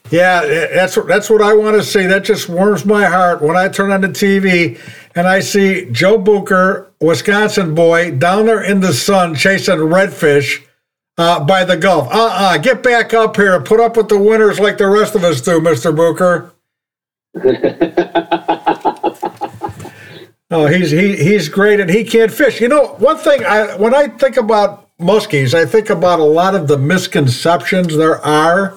[0.08, 2.06] Yeah, that's that's what I want to see.
[2.06, 4.80] That just warms my heart when I turn on the TV
[5.16, 10.64] and I see Joe Bucher, Wisconsin boy, down there in the sun chasing redfish
[11.18, 12.06] uh, by the Gulf.
[12.06, 14.86] Uh uh-uh, uh get back up here and put up with the winters like the
[14.86, 16.52] rest of us do, Mister Bucher.
[20.50, 22.60] Oh, he's he he's great and he can't fish.
[22.60, 26.56] You know, one thing I when I think about muskies, I think about a lot
[26.56, 28.74] of the misconceptions there are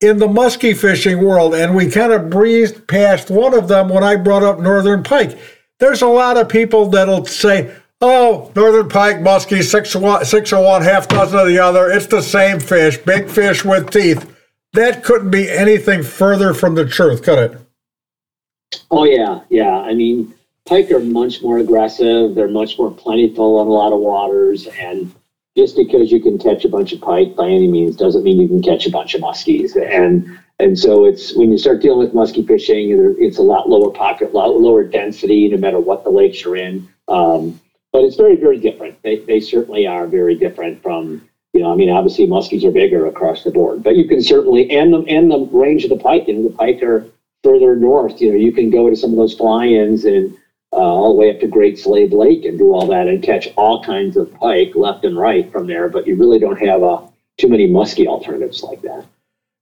[0.00, 4.04] in the muskie fishing world, and we kind of breezed past one of them when
[4.04, 5.38] I brought up northern pike.
[5.80, 10.62] There's a lot of people that'll say, "Oh, northern pike, muskie, six one, six or
[10.62, 11.90] one, half dozen of the other.
[11.90, 14.30] It's the same fish, big fish with teeth."
[14.74, 17.60] That couldn't be anything further from the truth, could it?
[18.90, 19.78] Oh yeah, yeah.
[19.78, 20.34] I mean
[20.66, 22.34] pike are much more aggressive.
[22.34, 24.66] They're much more plentiful in a lot of waters.
[24.66, 25.12] And
[25.56, 28.48] just because you can catch a bunch of pike by any means doesn't mean you
[28.48, 29.76] can catch a bunch of muskies.
[29.76, 33.90] And and so it's when you start dealing with muskie fishing, it's a lot lower
[33.90, 36.88] pocket, lot lower density, no matter what the lakes you're in.
[37.08, 37.60] Um,
[37.92, 39.02] but it's very, very different.
[39.02, 43.06] They, they certainly are very different from, you know, I mean, obviously muskies are bigger
[43.06, 46.28] across the board, but you can certainly, and the, and the range of the pike,
[46.28, 47.06] You know, the pike are
[47.42, 50.36] further north, you know, you can go to some of those fly-ins and
[50.74, 53.48] uh, all the way up to Great Slave Lake and do all that and catch
[53.56, 55.88] all kinds of pike left and right from there.
[55.88, 57.02] But you really don't have uh,
[57.38, 59.06] too many musky alternatives like that.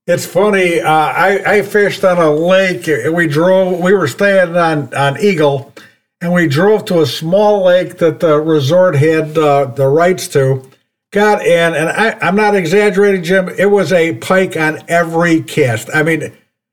[0.07, 0.81] It's funny.
[0.81, 2.89] Uh, I, I fished on a lake.
[3.13, 3.79] We drove.
[3.81, 5.73] We were staying on on Eagle,
[6.21, 10.69] and we drove to a small lake that the resort had uh, the rights to.
[11.13, 13.51] Got in, and I, I'm not exaggerating, Jim.
[13.51, 15.91] It was a pike on every cast.
[15.95, 16.33] I mean,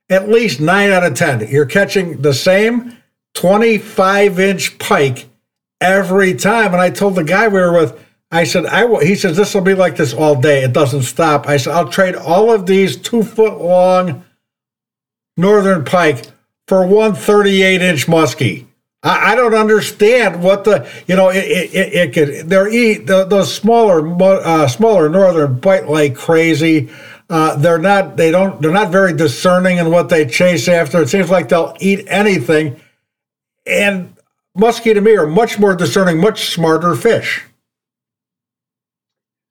[0.09, 1.45] at least nine out of ten.
[1.49, 2.97] You're catching the same
[3.35, 5.29] 25 inch pike
[5.81, 6.73] every time.
[6.73, 9.53] And I told the guy we were with, I said, I will, he says, this
[9.53, 10.63] will be like this all day.
[10.63, 11.47] It doesn't stop.
[11.47, 14.23] I said, I'll trade all of these two foot long
[15.35, 16.25] northern pike
[16.67, 18.65] for one 38 inch muskie.
[19.01, 23.07] I, I, don't understand what the, you know, it, it, it, it could, they're eat,
[23.07, 26.89] the, those smaller, uh, smaller northern bite like crazy.
[27.29, 31.01] Uh, they're not, they don't, they're not very discerning in what they chase after.
[31.01, 32.79] It seems like they'll eat anything
[33.69, 34.15] and
[34.57, 37.45] muskie to me are much more discerning, much smarter fish.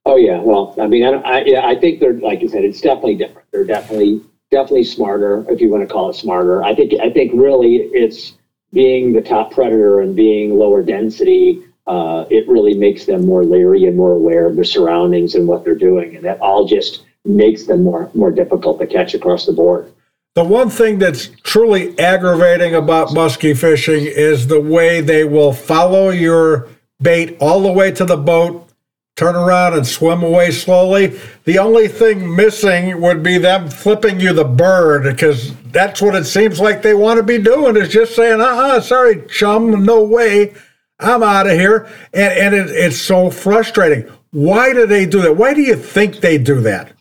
[0.04, 2.80] Oh yeah, well, I mean, I, I, yeah, I think they're like you said, it's
[2.80, 3.46] definitely different.
[3.52, 6.64] They're definitely definitely smarter, if you want to call it smarter.
[6.64, 8.34] I think I think really it's
[8.72, 11.62] being the top predator and being lower density.
[11.86, 15.64] Uh, it really makes them more leery and more aware of their surroundings and what
[15.64, 19.52] they're doing, and that all just makes them more more difficult to catch across the
[19.52, 19.92] board.
[20.34, 26.10] The one thing that's truly aggravating about muskie fishing is the way they will follow
[26.10, 26.68] your
[27.00, 28.68] bait all the way to the boat,
[29.16, 31.18] turn around and swim away slowly.
[31.44, 36.24] The only thing missing would be them flipping you the bird because that's what it
[36.24, 40.04] seems like they want to be doing is just saying, uh uh sorry, chum, no
[40.04, 40.54] way,
[41.00, 41.88] I'm out of here.
[42.12, 44.08] And, and it, it's so frustrating.
[44.30, 45.36] Why do they do that?
[45.36, 46.92] Why do you think they do that?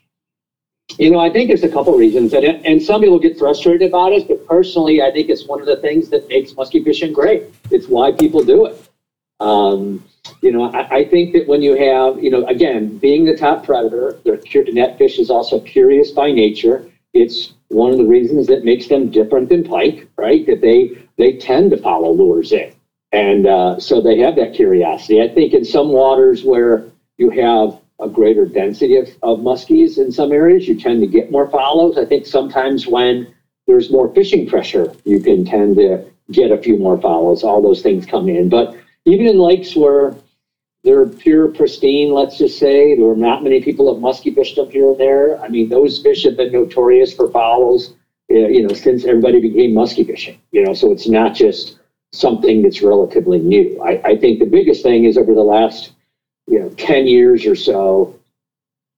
[0.97, 4.13] You know, I think there's a couple reasons, and and some people get frustrated about
[4.13, 4.27] it.
[4.27, 7.43] But personally, I think it's one of the things that makes musky fishing great.
[7.69, 8.89] It's why people do it.
[9.39, 10.03] Um,
[10.41, 13.63] you know, I, I, think that when you have, you know, again, being the top
[13.63, 14.39] predator, their
[14.73, 16.89] net fish is also curious by nature.
[17.13, 20.45] It's one of the reasons that makes them different than pike, right?
[20.47, 22.73] That they they tend to follow lures in,
[23.11, 25.21] and uh, so they have that curiosity.
[25.21, 26.85] I think in some waters where
[27.17, 31.31] you have a greater density of, of muskies in some areas, you tend to get
[31.31, 31.97] more follows.
[31.97, 33.33] I think sometimes when
[33.65, 37.43] there's more fishing pressure, you can tend to get a few more follows.
[37.43, 38.75] All those things come in, but
[39.05, 40.15] even in lakes where
[40.83, 44.69] they're pure pristine, let's just say, there are not many people have musky fished them
[44.69, 45.41] here and there.
[45.41, 47.93] I mean, those fish have been notorious for follows,
[48.31, 51.79] uh, you know, since everybody became musky fishing, you know, so it's not just
[52.13, 53.81] something that's relatively new.
[53.81, 55.93] I, I think the biggest thing is over the last,
[56.47, 58.17] you know, 10 years or so,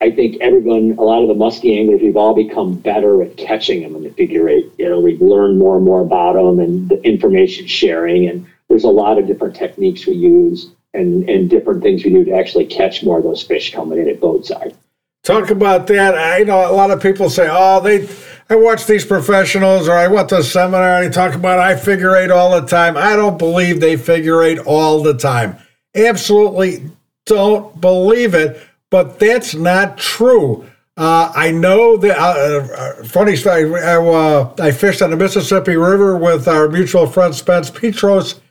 [0.02, 3.82] I think everyone, a lot of the musky anglers, we've all become better at catching
[3.82, 4.72] them in the figure eight.
[4.78, 8.86] You know, we've learned more and more about them and the information sharing and there's
[8.86, 12.66] a lot of different techniques we use and, and different things we do to actually
[12.66, 14.76] catch more of those fish coming in at boat side.
[15.24, 16.16] Talk about that.
[16.16, 18.08] I know a lot of people say, oh, they,
[18.50, 21.76] I watch these professionals or I went to a seminar and they talk about I
[21.76, 22.95] figure eight all the time.
[22.95, 25.58] I don't believe they figure eight all the time.
[25.93, 26.89] Absolutely
[27.30, 30.66] don't believe it, but that's not true.
[30.98, 32.18] Uh, I know that.
[32.18, 33.74] Uh, uh, funny story.
[33.82, 38.42] I, uh, I, fished on the Mississippi River with our mutual friend Spence Petros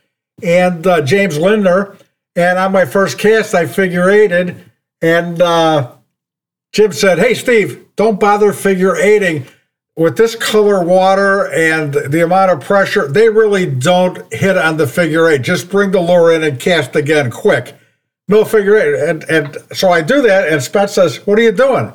[0.41, 1.95] and uh, James Lindner.
[2.35, 4.65] And on my first cast, I figure eighted.
[5.01, 5.91] And uh,
[6.71, 9.45] Jim said, Hey, Steve, don't bother figure eighting.
[9.95, 14.87] With this color water and the amount of pressure, they really don't hit on the
[14.87, 15.41] figure eight.
[15.41, 17.75] Just bring the lure in and cast again quick.
[18.29, 19.09] No figure eight.
[19.09, 20.47] And, and so I do that.
[20.47, 21.91] And Spence says, What are you doing?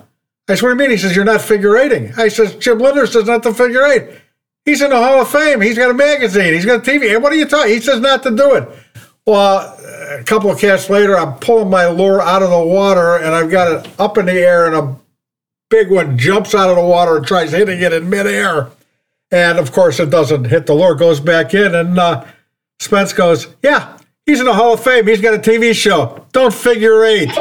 [0.48, 0.90] I said, What do you mean?
[0.90, 2.12] He says, You're not figure eighting.
[2.18, 4.20] I says, Jim Lindner says, Not the figure eight.
[4.64, 5.60] He's in the Hall of Fame.
[5.60, 6.54] He's got a magazine.
[6.54, 7.14] He's got a TV.
[7.14, 7.72] And what are you talking?
[7.72, 8.68] He says not to do it.
[9.26, 9.78] Well,
[10.18, 13.50] a couple of casts later, I'm pulling my lure out of the water, and I've
[13.50, 14.96] got it up in the air, and a
[15.70, 18.70] big one jumps out of the water and tries hitting it in midair.
[19.30, 22.24] And of course, it doesn't hit the lure, goes back in, and uh,
[22.80, 25.06] Spence goes, "Yeah, he's in the Hall of Fame.
[25.06, 26.23] He's got a TV show.
[26.34, 27.28] Don't figure eight.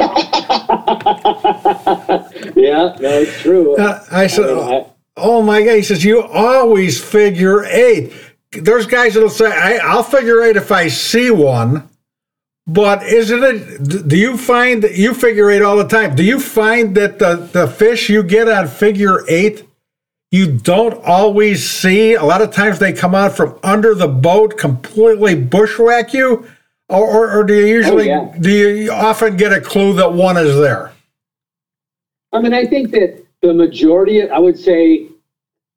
[2.56, 3.76] yeah, that's true.
[3.76, 4.48] Uh, I said.
[4.48, 4.86] I,
[5.16, 5.76] Oh my God.
[5.76, 8.12] He says, You always figure eight.
[8.52, 11.88] There's guys that'll say, I, will figure eight if I see one.
[12.66, 16.14] But isn't it, do you find that you figure eight all the time?
[16.16, 19.68] Do you find that the, the fish you get on figure eight,
[20.30, 22.14] you don't always see?
[22.14, 26.48] A lot of times they come out from under the boat, completely bushwhack you?
[26.88, 28.38] Or, or, or do you oh, usually, oh, yeah.
[28.38, 30.92] do you often get a clue that one is there?
[32.32, 35.08] I mean, I think that the majority, I would say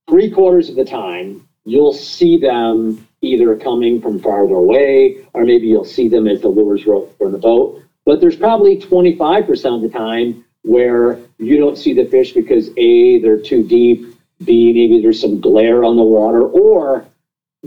[0.09, 5.67] three quarters of the time, you'll see them either coming from farther away or maybe
[5.67, 7.81] you'll see them as the lures rope from the boat.
[8.05, 13.19] But there's probably 25% of the time where you don't see the fish because A,
[13.19, 17.05] they're too deep, B, maybe there's some glare on the water, or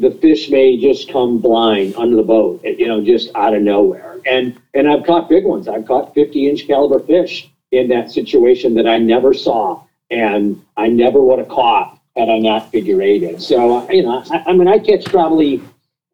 [0.00, 4.18] the fish may just come blind under the boat, you know, just out of nowhere.
[4.26, 5.68] And and I've caught big ones.
[5.68, 10.88] I've caught 50 inch caliber fish in that situation that I never saw and I
[10.88, 13.40] never would have caught had I not figure eighted.
[13.40, 15.62] So you know, I, I mean, I catch probably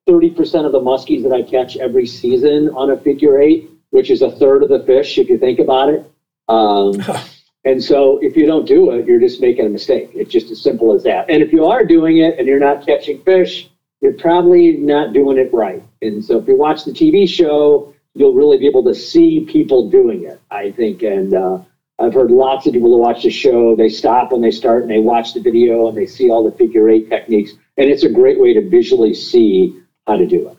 [0.07, 4.11] thirty percent of the muskies that I catch every season on a figure eight, which
[4.11, 6.11] is a third of the fish if you think about it.
[6.49, 7.03] Um,
[7.65, 10.11] and so if you don't do it, you're just making a mistake.
[10.15, 11.29] It's just as simple as that.
[11.31, 13.71] And if you are doing it and you're not catching fish,
[14.01, 15.83] you're probably not doing it right.
[16.03, 19.91] And so if you watch the TV show, you'll really be able to see people
[19.91, 21.03] doing it, I think.
[21.03, 21.59] And uh,
[21.99, 24.91] I've heard lots of people who watch the show, they stop when they start and
[24.91, 27.53] they watch the video and they see all the figure eight techniques.
[27.79, 30.57] And it's a great way to visually see how to do it.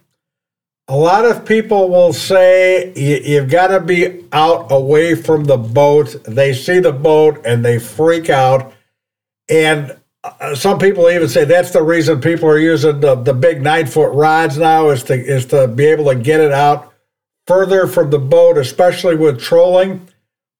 [0.89, 5.57] A lot of people will say you, have got to be out away from the
[5.57, 6.15] boat.
[6.23, 8.73] They see the boat and they freak out.
[9.49, 13.61] And uh, some people even say that's the reason people are using the, the big
[13.61, 16.93] nine foot rods now is to is to be able to get it out
[17.45, 20.07] further from the boat, especially with trolling.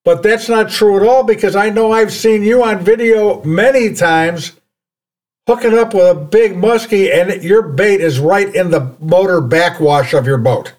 [0.05, 3.93] But that's not true at all because I know I've seen you on video many
[3.93, 4.53] times
[5.47, 10.14] hooking up with a big muskie and your bait is right in the motor backwash
[10.14, 10.74] of your boat.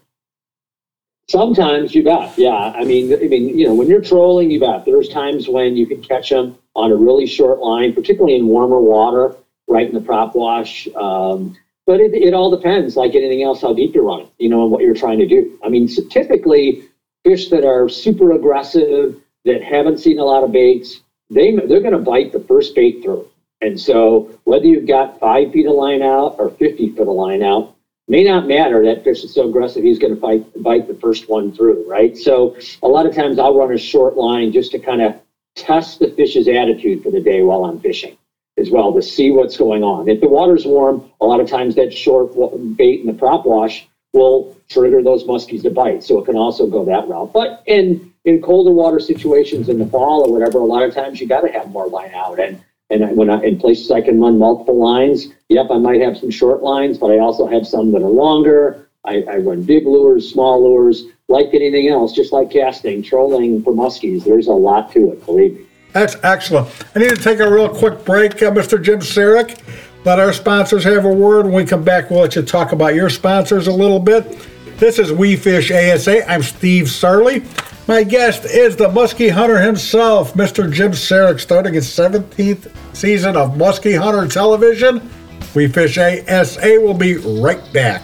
[1.30, 2.36] Sometimes you bet.
[2.38, 2.72] Yeah.
[2.74, 4.86] I mean, I mean, you know, when you're trolling, you bet.
[4.86, 8.80] There's times when you can catch them on a really short line, particularly in warmer
[8.80, 10.88] water, right in the prop wash.
[10.96, 11.56] Um,
[11.86, 14.70] but it, it all depends, like anything else, how deep you're running, you know, and
[14.70, 15.58] what you're trying to do.
[15.64, 16.84] I mean, so typically
[17.24, 21.00] fish that are super aggressive, that haven't seen a lot of baits,
[21.30, 23.26] they, they're going to bite the first bait through.
[23.60, 27.42] And so whether you've got five feet of line out or 50 foot of line
[27.42, 27.74] out,
[28.08, 28.82] may not matter.
[28.84, 32.16] That fish is so aggressive, he's going to fight, bite the first one through, right?
[32.16, 35.14] So a lot of times I'll run a short line just to kind of
[35.54, 38.16] test the fish's attitude for the day while I'm fishing
[38.56, 40.08] as well to see what's going on.
[40.08, 42.34] If the water's warm, a lot of times that short
[42.76, 46.02] bait in the prop wash will trigger those muskies to bite.
[46.02, 47.32] So it can also go that route.
[47.32, 51.20] But in in colder water situations in the fall or whatever, a lot of times
[51.20, 52.38] you got to have more line out.
[52.38, 56.16] And and when I, in places I can run multiple lines, yep, I might have
[56.16, 58.88] some short lines, but I also have some that are longer.
[59.04, 63.72] I, I run big lures, small lures, like anything else, just like casting, trolling for
[63.72, 64.24] muskies.
[64.24, 65.66] There's a lot to it, believe me.
[65.92, 66.68] That's excellent.
[66.94, 68.82] I need to take a real quick break, uh, Mr.
[68.82, 69.60] Jim Saric.
[70.04, 71.44] Let our sponsors have a word.
[71.44, 74.38] When we come back, we'll let you talk about your sponsors a little bit.
[74.78, 76.30] This is We Fish ASA.
[76.30, 77.44] I'm Steve Sarley.
[77.88, 80.70] My guest is the muskie hunter himself, Mr.
[80.70, 85.08] Jim Saric, starting his 17th season of Musky Hunter Television.
[85.54, 88.02] We Fish ASA will be right back.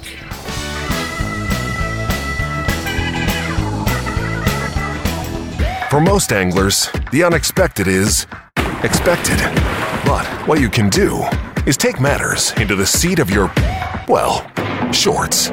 [5.91, 8.27] For most anglers, the unexpected is
[8.83, 9.39] expected.
[10.07, 11.25] But what you can do
[11.67, 13.53] is take matters into the seat of your,
[14.09, 14.51] well,
[14.93, 15.51] shorts.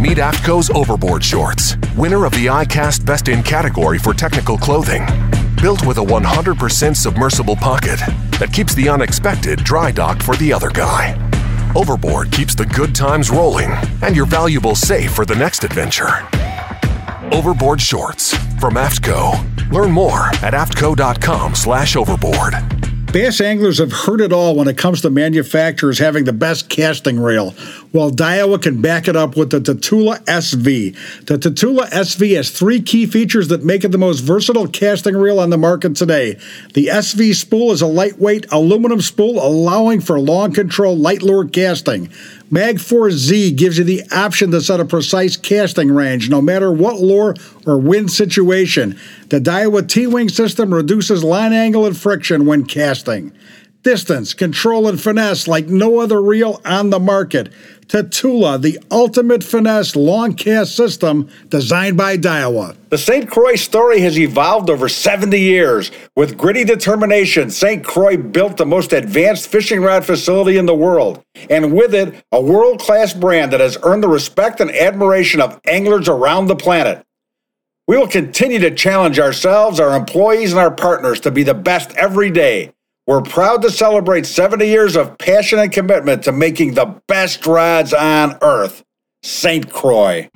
[0.00, 5.04] Meet AFTCO's Overboard Shorts, winner of the ICAST Best in category for technical clothing.
[5.60, 7.98] Built with a 100% submersible pocket
[8.38, 11.14] that keeps the unexpected dry docked for the other guy.
[11.76, 16.26] Overboard keeps the good times rolling and your valuables safe for the next adventure.
[17.34, 19.70] Overboard Shorts from AFTCO.
[19.70, 22.54] Learn more at aftco.com slash overboard.
[23.12, 27.18] Bass anglers have heard it all when it comes to manufacturers having the best casting
[27.18, 27.56] reel.
[27.92, 31.26] Well, Daiwa can back it up with the Tatula SV.
[31.26, 35.40] The Tatula SV has three key features that make it the most versatile casting reel
[35.40, 36.38] on the market today.
[36.74, 42.10] The SV spool is a lightweight aluminum spool allowing for long control light lure casting.
[42.50, 46.98] Magforce Z gives you the option to set a precise casting range no matter what
[46.98, 47.34] lure
[47.64, 48.98] or wind situation.
[49.28, 53.32] The Daiwa T-Wing system reduces line angle and friction when casting.
[53.84, 57.52] Distance, control, and finesse like no other reel on the market.
[57.90, 62.76] Tatula, the ultimate finesse long cast system designed by Daiwa.
[62.88, 63.28] The St.
[63.28, 65.90] Croix story has evolved over 70 years.
[66.14, 67.84] With gritty determination, St.
[67.84, 72.40] Croix built the most advanced fishing rod facility in the world, and with it, a
[72.40, 77.04] world class brand that has earned the respect and admiration of anglers around the planet.
[77.88, 81.90] We will continue to challenge ourselves, our employees, and our partners to be the best
[81.96, 82.72] every day.
[83.10, 87.92] We're proud to celebrate 70 years of passion and commitment to making the best rods
[87.92, 88.84] on earth.
[89.24, 89.68] St.
[89.68, 90.30] Croix.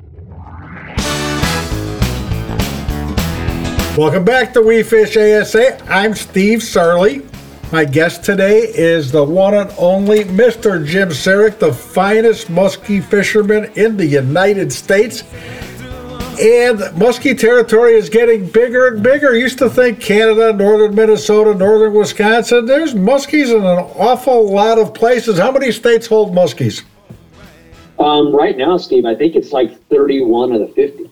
[3.97, 5.81] Welcome back to We Fish ASA.
[5.89, 7.25] I'm Steve Sarley.
[7.71, 10.85] My guest today is the one and only Mr.
[10.85, 15.23] Jim Saric, the finest muskie fisherman in the United States.
[16.41, 19.35] And muskie territory is getting bigger and bigger.
[19.35, 22.67] Used to think Canada, northern Minnesota, northern Wisconsin.
[22.67, 25.39] There's muskies in an awful lot of places.
[25.39, 26.83] How many states hold muskies?
[27.99, 31.11] Um, right now, Steve, I think it's like 31 of the 50.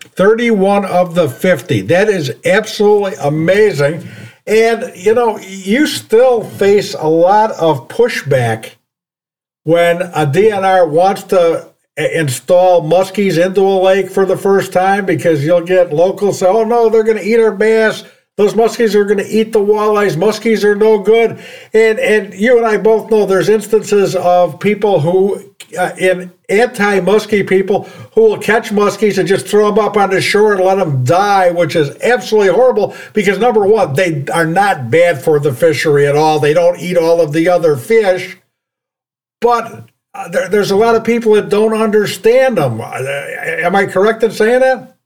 [0.00, 1.82] 31 of the 50.
[1.82, 4.08] That is absolutely amazing.
[4.46, 8.72] And, you know, you still face a lot of pushback
[9.64, 15.44] when a DNR wants to install muskies into a lake for the first time because
[15.44, 18.04] you'll get locals say, oh no, they're going to eat our bass.
[18.36, 20.14] Those muskies are going to eat the walleyes.
[20.14, 21.42] Muskies are no good.
[21.72, 27.48] And and you and I both know there's instances of people who, uh, in anti-muskie
[27.48, 27.84] people,
[28.14, 31.02] who will catch muskies and just throw them up on the shore and let them
[31.02, 36.06] die, which is absolutely horrible because number one, they are not bad for the fishery
[36.06, 36.38] at all.
[36.38, 38.36] They don't eat all of the other fish.
[39.40, 42.80] But uh, there, there's a lot of people that don't understand them.
[42.80, 43.02] Uh,
[43.62, 44.96] am I correct in saying that?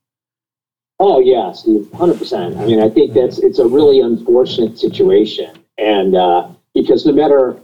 [1.00, 2.56] Oh Steve, hundred percent.
[2.58, 7.58] I mean, I think that's it's a really unfortunate situation, and uh, because no matter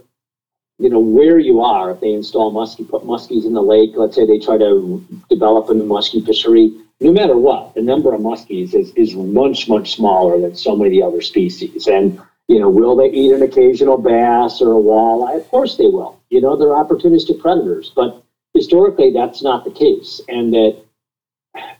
[0.79, 4.15] you know where you are, if they install muskie, put muskies in the lake, let's
[4.15, 8.21] say they try to develop a new muskie fishery, no matter what, the number of
[8.21, 12.59] muskies is, is much much smaller than so many of the other species, and you
[12.59, 15.37] know, will they eat an occasional bass or a walleye?
[15.37, 16.21] Of course they will.
[16.29, 18.23] You know, they're opportunistic predators, but
[18.53, 20.77] historically that's not the case, and that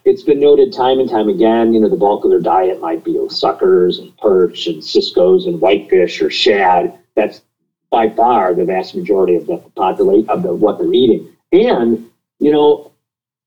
[0.06, 3.04] it's been noted time and time again, you know, the bulk of their diet might
[3.04, 6.98] be suckers and perch and ciscos and whitefish or shad.
[7.16, 7.42] That's
[7.90, 11.32] by far the vast majority of the population of the, what they're eating.
[11.52, 12.10] And,
[12.40, 12.92] you know,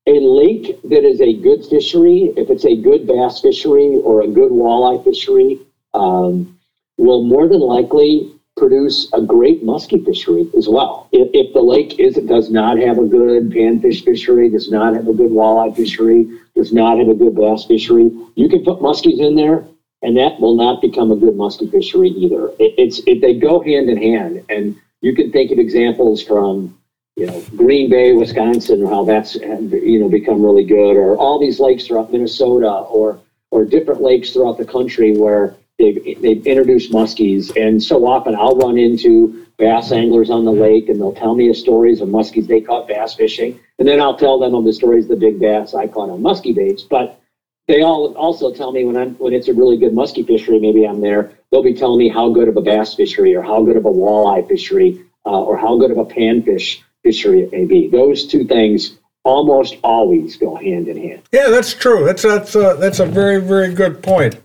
[0.07, 4.27] a lake that is a good fishery, if it's a good bass fishery or a
[4.27, 5.59] good walleye fishery,
[5.93, 6.57] um,
[7.01, 11.07] will more than likely produce a great muskie fishery as well.
[11.11, 15.07] If, if the lake is does not have a good panfish fishery, does not have
[15.07, 19.19] a good walleye fishery, does not have a good bass fishery, you can put muskies
[19.19, 19.65] in there,
[20.03, 22.49] and that will not become a good muskie fishery either.
[22.59, 26.77] It, it's it, they go hand in hand, and you can think of examples from
[27.15, 31.59] you know Green Bay, Wisconsin, how that's you know become really good, or all these
[31.59, 37.55] lakes throughout Minnesota, or or different lakes throughout the country where they've they've introduced muskies,
[37.55, 41.47] and so often I'll run into bass anglers on the lake, and they'll tell me
[41.47, 44.73] the stories of muskies they caught bass fishing, and then I'll tell them of the
[44.73, 46.83] stories of the big bass I caught on muskie baits.
[46.83, 47.19] But
[47.67, 50.85] they all also tell me when I'm when it's a really good muskie fishery, maybe
[50.85, 51.31] I'm there.
[51.51, 53.91] They'll be telling me how good of a bass fishery, or how good of a
[53.91, 57.89] walleye fishery, uh, or how good of a panfish fishery it may be.
[57.89, 61.21] Those two things almost always go hand in hand.
[61.31, 62.05] Yeah, that's true.
[62.05, 64.41] That's that's that's a very very good point.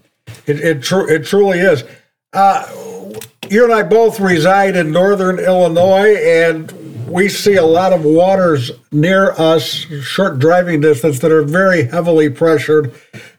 [0.46, 1.84] It it, tr- it truly is.
[2.32, 2.66] Uh,
[3.48, 6.70] you and I both reside in northern Illinois, and
[7.08, 9.64] we see a lot of waters near us,
[10.02, 12.92] short driving distance, that are very heavily pressured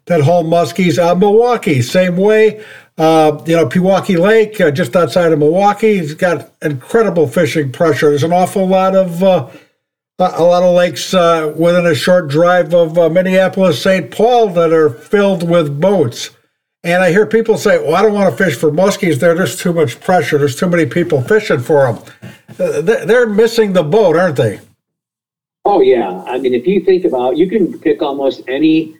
[0.05, 0.97] that hold muskies.
[0.97, 2.63] Uh, Milwaukee, same way.
[2.97, 8.09] Uh, you know, Pewaukee Lake, uh, just outside of Milwaukee, has got incredible fishing pressure.
[8.09, 9.49] There's an awful lot of uh,
[10.19, 14.09] a lot of lakes uh, within a short drive of uh, Minneapolis, St.
[14.09, 16.31] Paul, that are filled with boats.
[16.87, 19.35] And I hear people say, well, I don't want to fish for muskies there.
[19.35, 20.37] There's too much pressure.
[20.37, 22.03] There's too many people fishing for them.
[22.57, 24.61] Uh, they're missing the boat, aren't they?
[25.65, 26.23] Oh, yeah.
[26.23, 28.95] I mean, if you think about you can pick almost any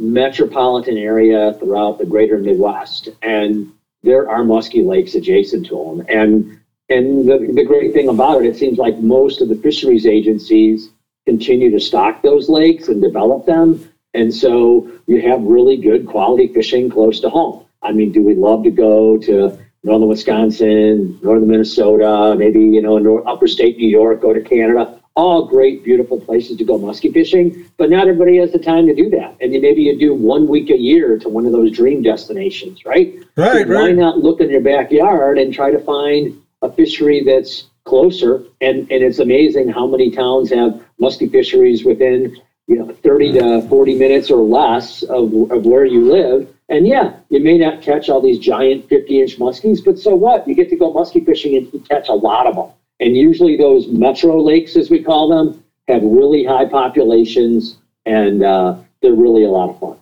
[0.00, 3.72] metropolitan area throughout the greater Midwest, and
[4.02, 6.06] there are muskie lakes adjacent to them.
[6.08, 6.58] And
[6.88, 10.90] and the, the great thing about it, it seems like most of the fisheries agencies
[11.26, 13.88] continue to stock those lakes and develop them.
[14.14, 17.64] And so you have really good quality fishing close to home.
[17.82, 23.18] I mean, do we love to go to northern Wisconsin, northern Minnesota, maybe, you know,
[23.22, 24.96] upper state New York, go to Canada?
[25.16, 28.94] All great, beautiful places to go musky fishing, but not everybody has the time to
[28.94, 29.36] do that.
[29.40, 33.14] And maybe you do one week a year to one of those dream destinations, right?
[33.36, 33.88] Right, so right.
[33.88, 38.44] Why not look in your backyard and try to find a fishery that's closer?
[38.60, 42.36] And, and it's amazing how many towns have musky fisheries within
[42.70, 46.48] you know, 30 to 40 minutes or less of, of where you live.
[46.68, 50.46] And yeah, you may not catch all these giant 50 inch muskies, but so what?
[50.46, 52.68] You get to go muskie fishing and you catch a lot of them.
[53.00, 58.76] And usually those metro lakes, as we call them, have really high populations and uh,
[59.02, 59.96] they're really a lot of fun.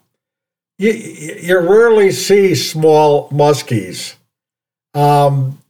[0.77, 4.15] You, you rarely see small muskies.
[4.93, 5.63] Um,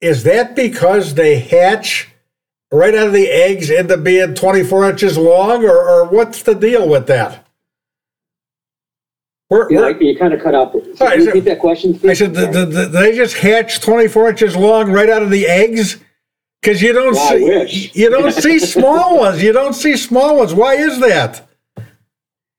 [0.00, 2.09] is that because they hatch
[2.72, 6.88] right out of the eggs into being 24 inches long, or, or what's the deal
[6.88, 7.46] with that?
[9.48, 10.72] Where, yeah, where, you kind of cut out.
[10.94, 11.98] So right, repeat that question.
[12.04, 15.46] I said, the, the, the, they just hatch 24 inches long right out of the
[15.46, 15.98] eggs?
[16.62, 19.42] Because you don't well, see you don't see small ones.
[19.42, 20.54] You don't see small ones.
[20.54, 21.48] Why is that?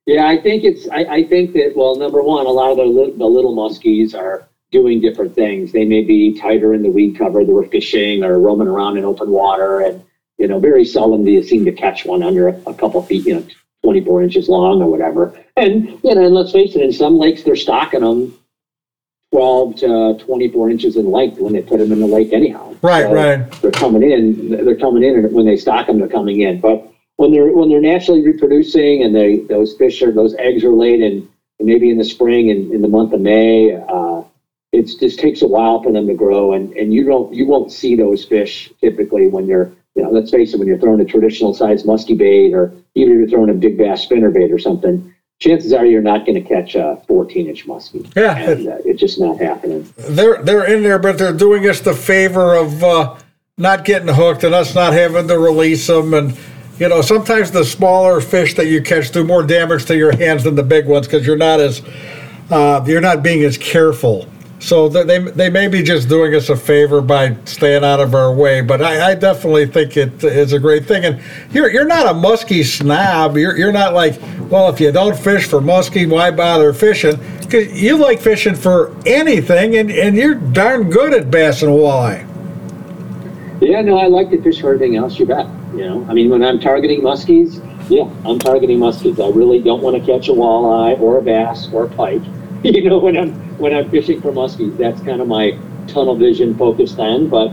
[0.06, 0.90] Yeah, I think it's.
[0.90, 4.50] I, I think that well, number one, a lot of the, the little muskies are
[4.72, 5.72] doing different things.
[5.72, 7.44] They may be tighter in the weed cover.
[7.44, 10.04] They were fishing or roaming around in open water, and
[10.38, 13.26] you know, very seldom do you seem to catch one under a, a couple feet,
[13.26, 13.46] you know,
[13.84, 15.38] 24 inches long or whatever.
[15.58, 18.38] And you know, and let's face it, in some lakes they're stocking them
[19.34, 22.76] 12 to 24 inches in length when they put them in the lake anyhow.
[22.82, 23.52] Right, so right.
[23.62, 24.66] They're coming in.
[24.66, 26.60] They're coming in, and when they stock them, they're coming in.
[26.60, 30.72] But when they're when they're naturally reproducing and they those fish are those eggs are
[30.72, 33.76] laid in maybe in the spring and in the month of May.
[33.76, 34.24] Uh,
[34.72, 37.72] it just takes a while for them to grow, and, and you don't you won't
[37.72, 41.06] see those fish typically when you're you know let's face it when you're throwing a
[41.06, 44.60] traditional size musky bait or even if you're throwing a big bass spinner bait or
[44.60, 45.14] something.
[45.40, 48.16] Chances are you're not going to catch a 14 inch muskie.
[48.16, 49.92] Yeah, and, uh, it's just not happening.
[49.98, 53.18] They're they're in there, but they're doing us the favor of uh,
[53.58, 56.14] not getting hooked and us not having to release them.
[56.14, 56.38] And
[56.78, 60.44] you know, sometimes the smaller fish that you catch do more damage to your hands
[60.44, 61.82] than the big ones because you're not as
[62.52, 64.28] uh, you're not being as careful.
[64.62, 68.32] So they they may be just doing us a favor by staying out of our
[68.32, 71.04] way, but I, I definitely think it is a great thing.
[71.04, 71.20] And
[71.52, 73.38] you're you're not a muskie snob.
[73.38, 77.20] You're you're not like, well, if you don't fish for muskie, why bother fishing?
[77.40, 82.28] Because you like fishing for anything, and, and you're darn good at bass and walleye.
[83.62, 85.18] Yeah, no, I like to fish for everything else.
[85.18, 85.48] You bet.
[85.74, 87.60] You know, I mean, when I'm targeting muskies,
[87.90, 89.20] Yeah, I'm targeting muskies.
[89.20, 92.22] I really don't want to catch a walleye or a bass or a pike.
[92.64, 95.58] You know, when I'm when I'm fishing for muskies, that's kind of my
[95.88, 97.28] tunnel vision focused on.
[97.28, 97.52] But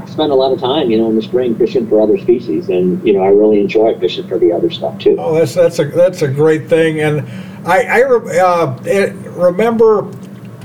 [0.00, 2.68] I spend a lot of time, you know, in the spring fishing for other species,
[2.68, 5.16] and you know, I really enjoy fishing for the other stuff too.
[5.18, 7.26] Oh, that's that's a that's a great thing, and
[7.66, 10.12] I I uh, it, remember.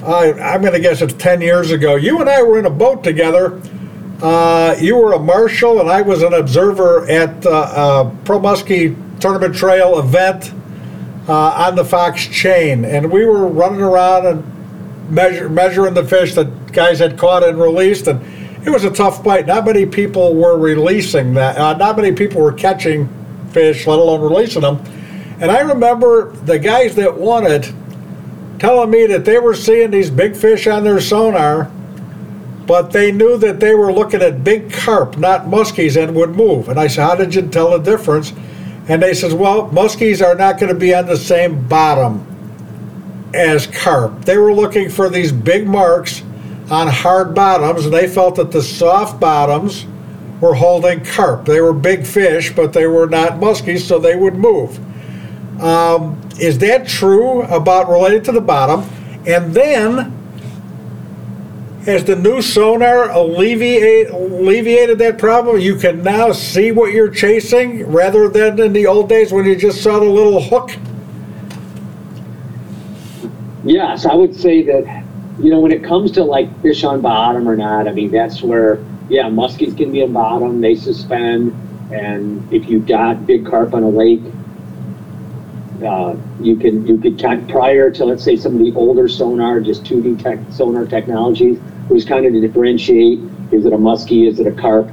[0.04, 1.96] I, I'm going to guess it's ten years ago.
[1.96, 3.60] You and I were in a boat together.
[4.22, 8.96] Uh, you were a marshal, and I was an observer at uh, uh, Pro Muskie
[9.20, 10.52] Tournament Trail event
[11.28, 16.36] uh, on the Fox chain, and we were running around and measure, measuring the fish
[16.36, 18.21] that guys had caught and released, and
[18.65, 19.47] it was a tough bite.
[19.47, 21.57] Not many people were releasing that.
[21.57, 23.07] Uh, not many people were catching
[23.49, 24.78] fish, let alone releasing them.
[25.39, 27.71] And I remember the guys that won it
[28.59, 31.69] telling me that they were seeing these big fish on their sonar,
[32.65, 36.69] but they knew that they were looking at big carp, not muskies, and would move.
[36.69, 38.34] And I said, How did you tell the difference?
[38.88, 42.25] And they says, Well, muskies are not going to be on the same bottom
[43.33, 44.25] as carp.
[44.25, 46.23] They were looking for these big marks
[46.69, 49.86] on hard bottoms, and they felt that the soft bottoms
[50.41, 51.45] were holding carp.
[51.45, 54.79] They were big fish, but they were not muskies, so they would move.
[55.61, 58.89] Um, is that true about related to the bottom?
[59.25, 60.14] And then,
[61.86, 65.59] has the new sonar alleviate, alleviated that problem?
[65.59, 69.55] You can now see what you're chasing rather than in the old days when you
[69.55, 70.71] just saw the little hook.
[73.63, 75.03] Yes, I would say that,
[75.39, 78.41] you know, when it comes to like fish on bottom or not, I mean, that's
[78.41, 81.53] where, yeah, muskies can be on bottom, they suspend.
[81.91, 84.21] And if you've got big carp on a lake,
[85.86, 87.19] uh, you can you could
[87.49, 91.59] prior to let's say some of the older sonar, just 2D tech, sonar technologies,
[91.89, 93.19] was kind of to differentiate:
[93.51, 94.89] is it a muskie, is it a carp?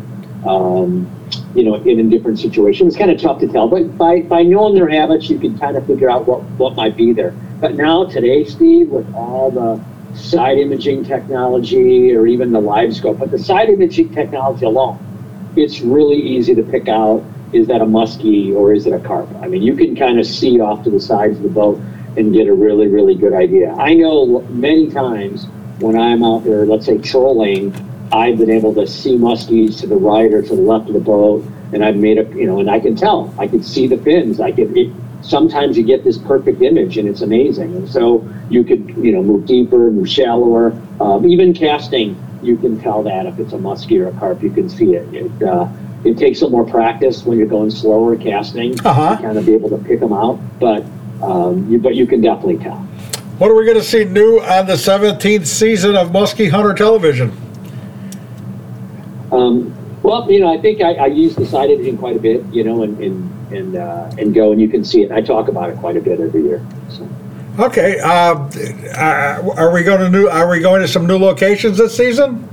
[0.47, 1.11] Um,
[1.55, 3.69] you know, in a different situation, it's kind of tough to tell.
[3.69, 6.97] But by by knowing their habits, you can kind of figure out what what might
[6.97, 7.35] be there.
[7.61, 9.81] But now today, Steve, with all the
[10.17, 14.99] side imaging technology or even the live scope, but the side imaging technology alone,
[15.57, 19.29] it's really easy to pick out is that a muskie or is it a carp?
[19.43, 21.79] I mean, you can kind of see off to the sides of the boat
[22.17, 23.73] and get a really, really good idea.
[23.75, 25.47] I know many times
[25.83, 27.75] when I'm out there, let's say trolling,
[28.13, 31.01] I've been able to see muskies to the right or to the left of the
[31.01, 33.99] boat, and I've made a, you know, and I can tell, I can see the
[33.99, 34.41] fins.
[34.41, 37.75] I can, it, sometimes you get this perfect image and it's amazing.
[37.77, 42.79] And so you could, you know, move deeper, move shallower, um, even casting, you can
[42.81, 45.07] tell that if it's a muskie or a carp, you can see it.
[45.15, 45.69] It, uh,
[46.05, 49.17] it takes a little more practice when you're going slower casting Uh-huh.
[49.17, 50.85] to kind of be able to pick them out, but
[51.23, 52.85] um, you, but you can definitely tell.
[53.39, 57.33] What are we going to see new on the 17th season of Musky Hunter Television?
[59.33, 62.45] Um, well, you know, I think I, I use the side imaging quite a bit,
[62.53, 65.13] you know, and and and, uh, and go and you can see it.
[65.13, 66.67] I talk about it quite a bit every year.
[66.89, 67.09] So.
[67.59, 68.35] Okay, uh,
[68.97, 70.29] uh, are we going to new?
[70.29, 72.49] Are we going to some new locations this season?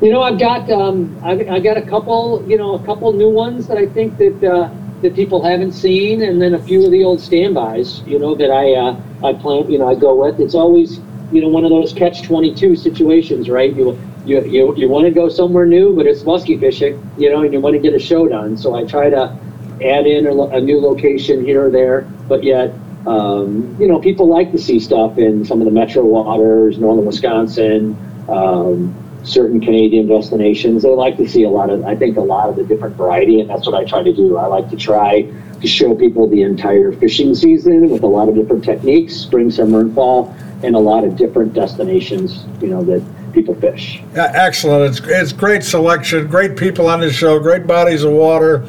[0.00, 3.30] You know, I've got um, I've, I've got a couple, you know, a couple new
[3.30, 4.70] ones that I think that uh,
[5.02, 8.50] that people haven't seen, and then a few of the old standbys, you know, that
[8.50, 10.40] I uh, I plan, you know, I go with.
[10.40, 11.00] It's always,
[11.32, 13.74] you know, one of those catch twenty two situations, right?
[13.74, 17.42] You you you, you want to go somewhere new, but it's musky fishing, you know,
[17.42, 18.56] and you want to get a show done.
[18.56, 19.36] So I try to
[19.82, 22.72] add in a, a new location here or there, but yet.
[23.06, 27.06] Um, you know, people like to see stuff in some of the metro waters, northern
[27.06, 27.96] Wisconsin,
[28.28, 30.82] um, certain Canadian destinations.
[30.82, 33.40] They like to see a lot of, I think, a lot of the different variety,
[33.40, 34.36] and that's what I try to do.
[34.38, 35.22] I like to try
[35.64, 39.94] show people the entire fishing season with a lot of different techniques, spring, summer, and
[39.94, 43.02] fall, and a lot of different destinations, you know, that
[43.32, 44.02] people fish.
[44.14, 44.90] Yeah, excellent.
[44.90, 48.66] It's it's great selection, great people on the show, great bodies of water,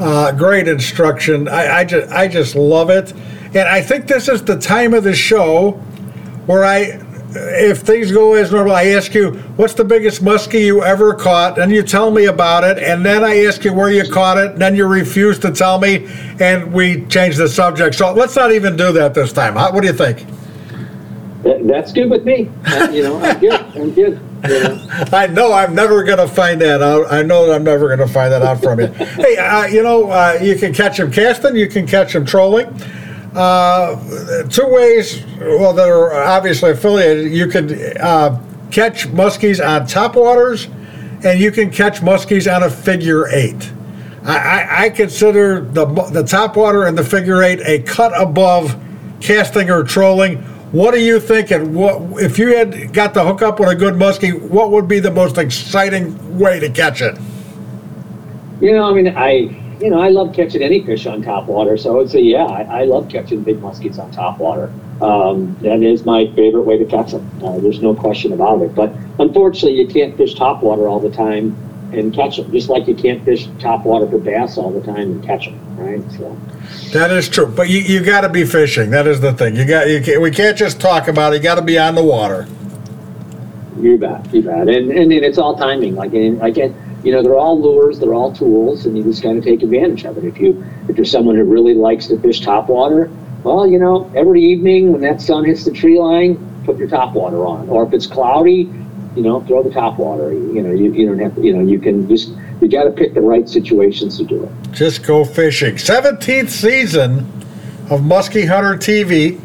[0.00, 1.48] uh, great instruction.
[1.48, 3.12] I, I just I just love it,
[3.54, 5.72] and I think this is the time of the show
[6.46, 7.04] where I.
[7.30, 11.58] If things go as normal, I ask you, what's the biggest muskie you ever caught?
[11.58, 12.78] And you tell me about it.
[12.78, 14.52] And then I ask you where you caught it.
[14.52, 16.08] And then you refuse to tell me.
[16.40, 17.96] And we change the subject.
[17.96, 19.54] So let's not even do that this time.
[19.56, 20.26] What do you think?
[21.42, 22.50] That, that's good with me.
[22.92, 23.52] You know, I'm good.
[23.52, 24.20] I'm good.
[24.48, 24.88] You know.
[25.12, 27.12] I know I'm never going to find that out.
[27.12, 28.86] I know that I'm never going to find that out from you.
[28.86, 32.74] hey, uh, you know, uh, you can catch them casting, you can catch them trolling.
[33.38, 37.32] Uh, two ways, well, that are obviously affiliated.
[37.32, 40.66] You can uh, catch muskies on top waters,
[41.22, 43.70] and you can catch muskies on a figure eight.
[44.24, 48.76] I, I, I consider the the top water and the figure eight a cut above
[49.20, 50.38] casting or trolling.
[50.72, 51.74] What are you thinking?
[51.74, 54.36] What if you had got to hook up with a good muskie?
[54.50, 57.16] What would be the most exciting way to catch it?
[58.60, 61.76] You know, I mean, I you know, I love catching any fish on top water.
[61.76, 64.72] So I would say, yeah, I, I love catching big muskies on top water.
[65.00, 67.30] Um, that is my favorite way to catch them.
[67.42, 68.74] Uh, there's no question about it.
[68.74, 71.56] But unfortunately, you can't fish top water all the time
[71.92, 75.12] and catch them, just like you can't fish top water for bass all the time
[75.12, 76.02] and catch them, right?
[76.12, 76.36] So.
[76.92, 78.90] That is true, but you, you got to be fishing.
[78.90, 79.56] That is the thing.
[79.56, 81.36] You got you can't, we can't just talk about it.
[81.36, 82.46] You got to be on the water.
[83.80, 85.94] You bet, you bet, and and then it's all timing.
[85.94, 86.74] Like and again,
[87.08, 90.04] you know, they're all lures, they're all tools, and you just got to take advantage
[90.04, 90.24] of it.
[90.24, 93.10] If you if you're someone who really likes to fish top water,
[93.44, 96.36] well, you know, every evening when that sun hits the tree line,
[96.66, 97.66] put your top water on.
[97.70, 98.70] Or if it's cloudy,
[99.16, 100.34] you know, throw the top water.
[100.34, 102.28] You know, you, you don't have to, you know, you can just
[102.60, 104.52] you got to pick the right situations to do it.
[104.72, 105.76] Just go fishing.
[105.76, 107.20] 17th season
[107.88, 109.40] of Musky Hunter TV.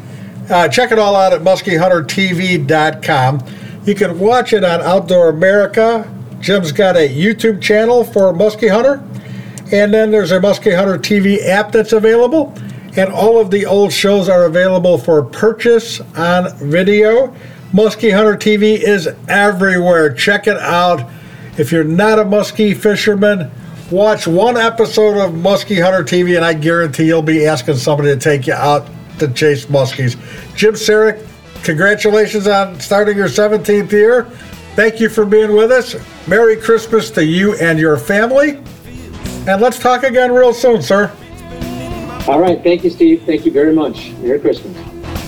[0.50, 3.42] Uh, check it all out at muskiehuntertv.com.
[3.86, 6.10] You can watch it on Outdoor America.
[6.44, 9.02] Jim's got a YouTube channel for Musky Hunter.
[9.72, 12.52] And then there's a Musky Hunter TV app that's available.
[12.98, 17.34] And all of the old shows are available for purchase on video.
[17.72, 20.12] Musky Hunter TV is everywhere.
[20.12, 21.08] Check it out.
[21.56, 23.50] If you're not a muskie fisherman,
[23.90, 28.20] watch one episode of Musky Hunter TV, and I guarantee you'll be asking somebody to
[28.20, 28.86] take you out
[29.18, 30.18] to chase muskies.
[30.56, 31.26] Jim Saric,
[31.64, 34.30] congratulations on starting your 17th year.
[34.74, 35.94] Thank you for being with us.
[36.26, 38.56] Merry Christmas to you and your family.
[39.46, 41.12] And let's talk again real soon, sir.
[42.26, 42.62] All right.
[42.62, 43.22] Thank you, Steve.
[43.22, 44.10] Thank you very much.
[44.14, 44.74] Merry Christmas.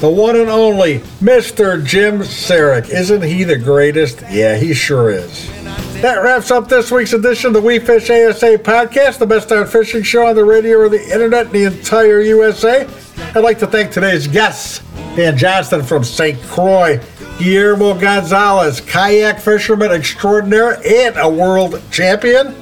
[0.00, 1.84] The one and only Mr.
[1.84, 2.88] Jim Saric.
[2.90, 4.22] Isn't he the greatest?
[4.30, 5.48] Yeah, he sure is.
[6.02, 9.66] That wraps up this week's edition of the We Fish ASA podcast, the best darn
[9.66, 12.86] fishing show on the radio or the internet in the entire USA.
[13.34, 14.82] I'd like to thank today's guests
[15.16, 16.38] Dan Johnston from St.
[16.42, 17.00] Croix,
[17.38, 22.54] Guillermo Gonzales, kayak fisherman extraordinaire and a world champion.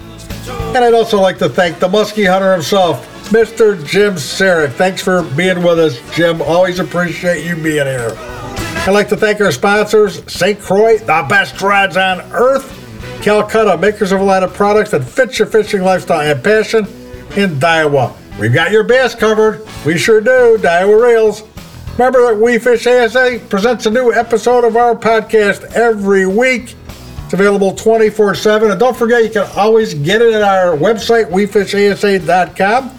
[0.75, 3.83] And I'd also like to thank the muskie hunter himself, Mr.
[3.87, 4.73] Jim Saric.
[4.73, 6.43] Thanks for being with us, Jim.
[6.43, 8.15] Always appreciate you being here.
[8.19, 10.61] I'd like to thank our sponsors, St.
[10.61, 12.71] Croix, the best rods on earth,
[13.23, 16.87] Calcutta, makers of a line of products that fit your fishing lifestyle and passion,
[17.37, 18.15] in Daiwa.
[18.39, 19.67] We've got your bass covered.
[19.87, 20.59] We sure do.
[20.59, 21.43] Daiwa Rails.
[21.97, 26.75] Remember that We Fish ASA presents a new episode of our podcast every week.
[27.23, 28.73] It's available 24 7.
[28.73, 32.91] And don't forget, you can always get it at our website, wefishasa.com.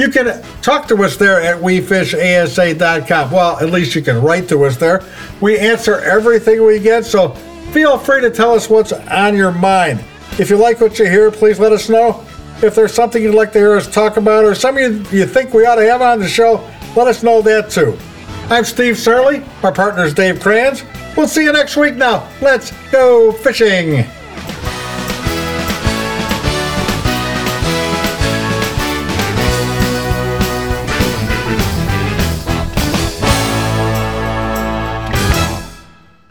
[0.00, 3.30] You can talk to us there at wefishasa.com.
[3.30, 5.04] Well, at least you can write to us there.
[5.42, 7.28] We answer everything we get, so
[7.72, 10.02] feel free to tell us what's on your mind.
[10.38, 12.24] If you like what you hear, please let us know.
[12.62, 15.52] If there's something you'd like to hear us talk about or something you, you think
[15.52, 16.66] we ought to have on the show,
[16.96, 17.98] let us know that too.
[18.50, 19.42] I'm Steve Sarley.
[19.62, 20.84] My partner is Dave Kranz.
[21.16, 22.28] We'll see you next week now.
[22.42, 24.04] Let's go fishing.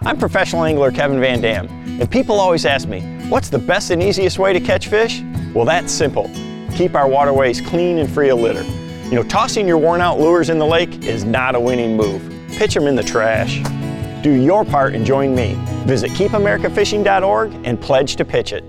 [0.05, 1.67] I'm professional angler Kevin Van Dam,
[1.99, 5.23] and people always ask me, what's the best and easiest way to catch fish?
[5.55, 6.29] Well, that's simple.
[6.75, 8.82] Keep our waterways clean and free of litter.
[9.13, 12.33] You know, tossing your worn out lures in the lake is not a winning move.
[12.47, 13.61] Pitch them in the trash.
[14.23, 15.53] Do your part and join me.
[15.85, 18.63] Visit keepamericafishing.org and pledge to pitch it.